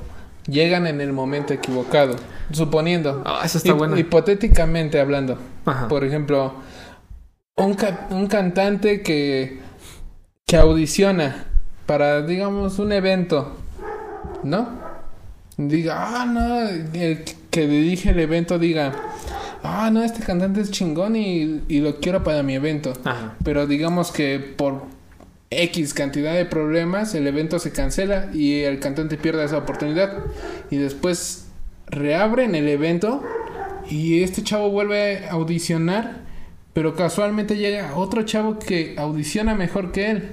[0.48, 2.16] llegan en el momento equivocado.
[2.52, 3.22] Suponiendo.
[3.26, 3.98] Ah, eso está Hip- bueno.
[3.98, 5.38] Hipotéticamente hablando.
[5.66, 5.88] Ajá.
[5.88, 6.54] Por ejemplo,
[7.56, 9.60] un, ca- un cantante que,
[10.46, 11.46] que audiciona
[11.86, 13.56] para, digamos, un evento,
[14.44, 14.70] ¿no?
[15.58, 16.60] Diga, ah, no,
[16.94, 18.94] el que dirige el evento diga,
[19.64, 22.94] ah, no, este cantante es chingón y, y lo quiero para mi evento.
[23.04, 23.36] Ajá.
[23.44, 24.84] Pero digamos que por
[25.52, 30.20] X cantidad de problemas el evento se cancela y el cantante pierde esa oportunidad.
[30.70, 31.48] Y después
[31.88, 33.24] reabren el evento
[33.90, 36.22] y este chavo vuelve a audicionar,
[36.74, 40.32] pero casualmente llega otro chavo que audiciona mejor que él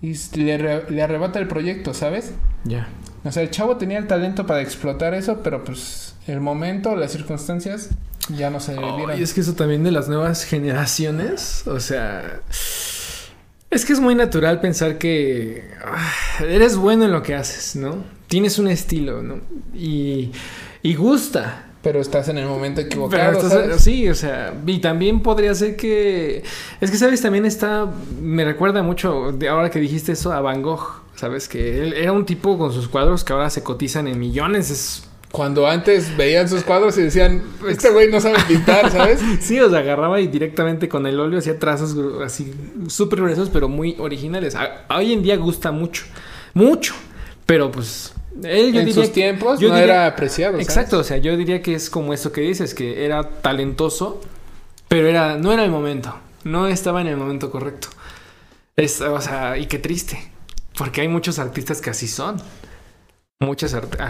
[0.00, 2.32] y le, le arrebata el proyecto, ¿sabes?
[2.64, 2.88] Ya.
[3.28, 7.12] O sea, el chavo tenía el talento para explotar eso, pero pues el momento, las
[7.12, 7.90] circunstancias
[8.34, 11.78] ya no se le Oh, y es que eso también de las nuevas generaciones, o
[11.78, 12.40] sea,
[13.70, 16.10] es que es muy natural pensar que ah,
[16.40, 18.02] eres bueno en lo que haces, ¿no?
[18.28, 19.40] Tienes un estilo, ¿no?
[19.74, 20.32] Y,
[20.82, 21.67] y gusta.
[21.88, 23.80] Pero estás en el momento equivocado, Pero estás- ¿sabes?
[23.82, 26.42] sí, o sea, y también podría ser que...
[26.82, 27.22] Es que, ¿sabes?
[27.22, 27.86] También está...
[28.20, 31.48] Me recuerda mucho, de ahora que dijiste eso, a Van Gogh, ¿sabes?
[31.48, 34.68] Que él era un tipo con sus cuadros que ahora se cotizan en millones.
[34.70, 39.20] Es Cuando antes veían sus cuadros y decían, este güey no sabe pintar, ¿sabes?
[39.40, 42.52] Sí, o sea, agarraba y directamente con el óleo hacía trazos así
[42.88, 44.54] súper gruesos, pero muy originales.
[44.56, 46.04] A- hoy en día gusta mucho,
[46.52, 46.92] mucho,
[47.46, 48.12] pero pues
[48.44, 50.52] él yo en diría sus que- tiempos yo no diría- era apreciado.
[50.54, 50.66] ¿sabes?
[50.68, 54.20] Exacto, o sea, yo diría que es como eso que dices, que era talentoso,
[54.88, 56.14] pero era no era el momento,
[56.44, 57.88] no estaba en el momento correcto.
[58.76, 60.30] Es, o sea, y qué triste,
[60.76, 62.40] porque hay muchos artistas que así son.
[63.40, 64.00] Muchos art-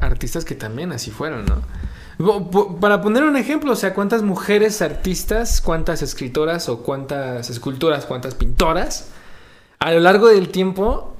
[0.00, 1.62] artistas que también así fueron, ¿no?
[2.80, 8.34] Para poner un ejemplo, o sea, cuántas mujeres artistas, cuántas escritoras o cuántas escultoras, cuántas
[8.34, 9.08] pintoras,
[9.78, 11.13] a lo largo del tiempo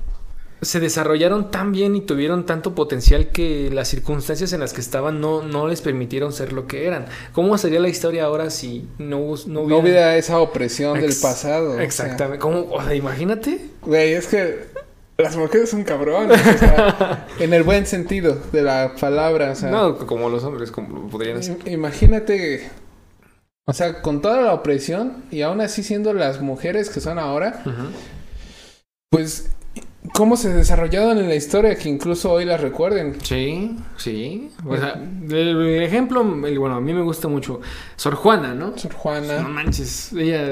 [0.65, 5.21] se desarrollaron tan bien y tuvieron tanto potencial que las circunstancias en las que estaban
[5.21, 7.07] no, no les permitieron ser lo que eran.
[7.33, 9.83] ¿Cómo sería la historia ahora si no, no No hubiera...
[9.83, 11.73] hubiera esa opresión del pasado.
[11.73, 12.39] o sea, Exactamente.
[12.39, 12.67] ¿Cómo?
[12.71, 13.61] O sea, imagínate.
[13.83, 14.65] Güey, es que
[15.17, 16.41] las mujeres son cabrones.
[16.41, 19.53] o sea, en el buen sentido de la palabra.
[19.53, 22.71] O sea, no, como los hombres, como podrían imagínate.
[23.67, 27.63] O sea, con toda la opresión y aún así siendo las mujeres que son ahora,
[29.11, 29.49] pues
[30.13, 33.17] cómo se desarrollaron en la historia que incluso hoy las recuerden.
[33.23, 34.51] Sí, sí.
[34.67, 34.95] O sea,
[35.31, 37.61] el, ejemplo, el- bueno, a mí me gusta mucho.
[37.97, 38.77] Sor Juana, ¿no?
[38.77, 39.41] Sor No Juana.
[39.49, 40.13] manches.
[40.13, 40.47] Ella,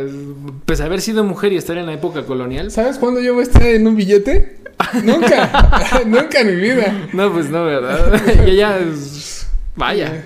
[0.81, 2.71] a haber sido mujer y estar en la época colonial.
[2.71, 4.59] ¿Sabes cuándo yo voy a estar en un billete?
[5.05, 5.71] Nunca,
[6.07, 7.09] nunca en mi vida.
[7.13, 8.21] No, pues no, ¿verdad?
[8.47, 9.47] y ella es.
[9.77, 10.25] Vaya.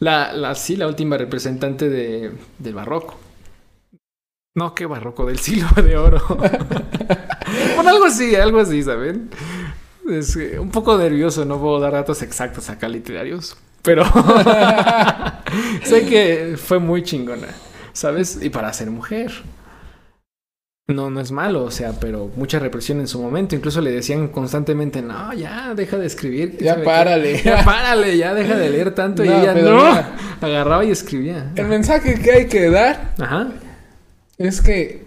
[0.00, 3.18] La, la, sí, la última representante de, del barroco.
[4.56, 6.20] No, qué barroco, del siglo de oro.
[7.74, 9.30] Bueno, algo así, algo así, ¿saben?
[10.10, 13.56] Es eh, un poco nervioso, no puedo dar datos exactos acá literarios.
[13.82, 14.04] Pero
[15.84, 17.48] sé que fue muy chingona,
[17.92, 18.38] ¿sabes?
[18.40, 19.30] Y para ser mujer.
[20.86, 23.54] No, no es malo, o sea, pero mucha represión en su momento.
[23.54, 26.58] Incluso le decían constantemente, no, ya, deja de escribir.
[26.58, 27.40] Ya párale.
[27.44, 29.24] Ya párale, ya deja de leer tanto.
[29.24, 30.16] y ella, no, mira.
[30.42, 31.52] agarraba y escribía.
[31.56, 33.48] El mensaje que hay que dar Ajá.
[34.36, 35.03] es que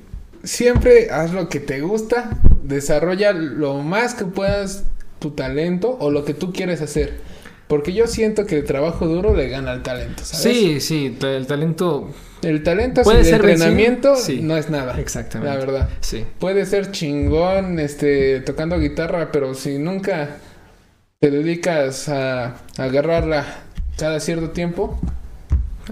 [0.48, 2.30] siempre haz lo que te gusta,
[2.64, 4.86] desarrolla lo más que puedas
[5.20, 7.16] tu talento o lo que tú quieres hacer.
[7.68, 10.42] Porque yo siento que el trabajo duro le gana al talento, ¿sabes?
[10.42, 12.10] Sí, sí, el talento.
[12.42, 14.40] El talento Puede sin ser entrenamiento sí.
[14.42, 14.98] no es nada.
[15.00, 15.54] Exactamente.
[15.54, 15.90] La verdad.
[16.00, 16.24] Sí.
[16.40, 20.38] Puede ser chingón este tocando guitarra, pero si nunca
[21.20, 23.44] te dedicas a, a agarrarla
[23.98, 24.98] cada cierto tiempo,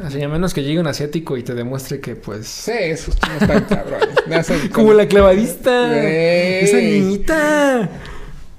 [0.03, 2.47] Así, a menos que llegue un asiático y te demuestre que, pues.
[2.47, 4.69] sí, esos no están cabrones.
[4.73, 5.87] Como con- la clavadista.
[5.87, 6.63] Güey.
[6.63, 7.89] Esa niñita.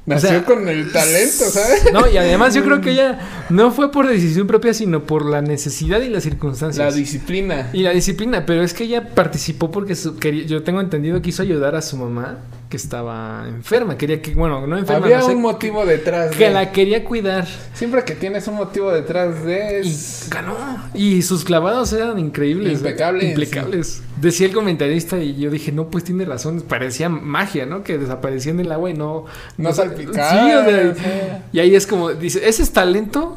[0.06, 1.92] Nació o sea, con el talento, ¿sabes?
[1.92, 3.18] No, y además yo creo que ella
[3.50, 6.92] no fue por decisión propia, sino por la necesidad y las circunstancias.
[6.92, 7.70] La disciplina.
[7.72, 11.22] Y la disciplina, pero es que ella participó porque su- quería- yo tengo entendido que
[11.22, 13.96] quiso ayudar a su mamá que estaba enferma.
[13.96, 16.34] Quería que, bueno, no enferma, Había no sé, un motivo detrás.
[16.34, 17.46] que de- la quería cuidar.
[17.74, 19.82] Siempre que tienes un motivo detrás de...
[19.84, 19.96] Y
[20.30, 20.56] ganó.
[20.94, 22.78] Y sus clavados eran increíbles.
[22.78, 24.02] Impecables, Impecables.
[24.20, 26.60] Decía el comentarista y yo dije, no, pues tiene razón.
[26.62, 27.84] Parecía magia, ¿no?
[27.84, 29.26] Que desaparecía en el agua y no...
[29.58, 31.44] No sa- salpicaba, Sí, o sea, o sea.
[31.52, 33.36] Y ahí es como, dice, ese es talento.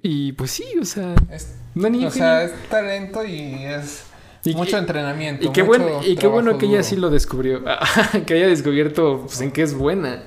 [0.00, 1.14] Y pues sí, o sea...
[1.30, 4.04] es- No, ni o sea, es talento y es
[4.50, 5.46] Y- mucho entrenamiento.
[5.46, 7.62] Y qué, mucho bueno, y qué bueno que ella sí lo descubrió.
[8.26, 10.22] que haya descubierto pues, en qué es buena.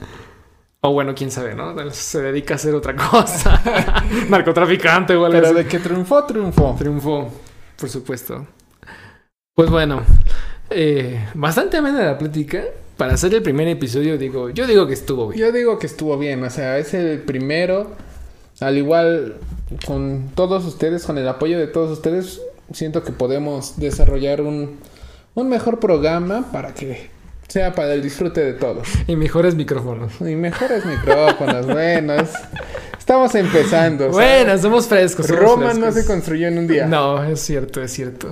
[0.82, 1.76] O bueno, quién sabe, ¿no?
[1.92, 3.62] Se dedica a hacer otra cosa.
[4.30, 5.56] Narcotraficante o algo Pero así.
[5.56, 6.76] de que triunfó, triunfó.
[6.78, 7.30] Triunfó,
[7.78, 8.48] por supuesto.
[9.54, 10.02] Pues bueno,
[10.72, 12.64] eh, bastante amena la plática.
[12.98, 15.40] Para hacer el primer episodio, digo, yo digo que estuvo bien.
[15.40, 17.92] Yo digo que estuvo bien, o sea, es el primero.
[18.60, 19.38] Al igual
[19.86, 22.42] con todos ustedes, con el apoyo de todos ustedes,
[22.74, 24.80] siento que podemos desarrollar un,
[25.34, 27.10] un mejor programa para que
[27.48, 28.88] sea para el disfrute de todos.
[29.08, 30.14] Y mejores micrófonos.
[30.22, 32.30] Y mejores micrófonos, buenos.
[32.98, 34.14] Estamos empezando.
[34.14, 35.26] sea, Bueno, somos frescos.
[35.28, 36.86] somos Roma no se construyó en un día.
[36.86, 38.30] No, es cierto, es cierto.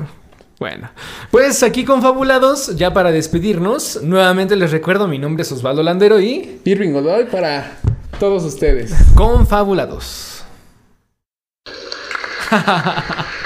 [0.59, 0.89] Bueno,
[1.31, 6.59] pues aquí confabulados, ya para despedirnos, nuevamente les recuerdo, mi nombre es Osvaldo Landero y
[6.65, 7.77] Irving Godoy para
[8.19, 8.93] todos ustedes.
[9.15, 10.43] confabulados.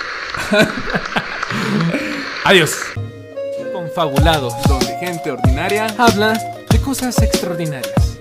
[2.45, 2.75] Adiós.
[3.71, 4.53] Confabulados.
[4.67, 6.33] Donde gente ordinaria Habla
[6.69, 8.12] de cosas extraordinarias.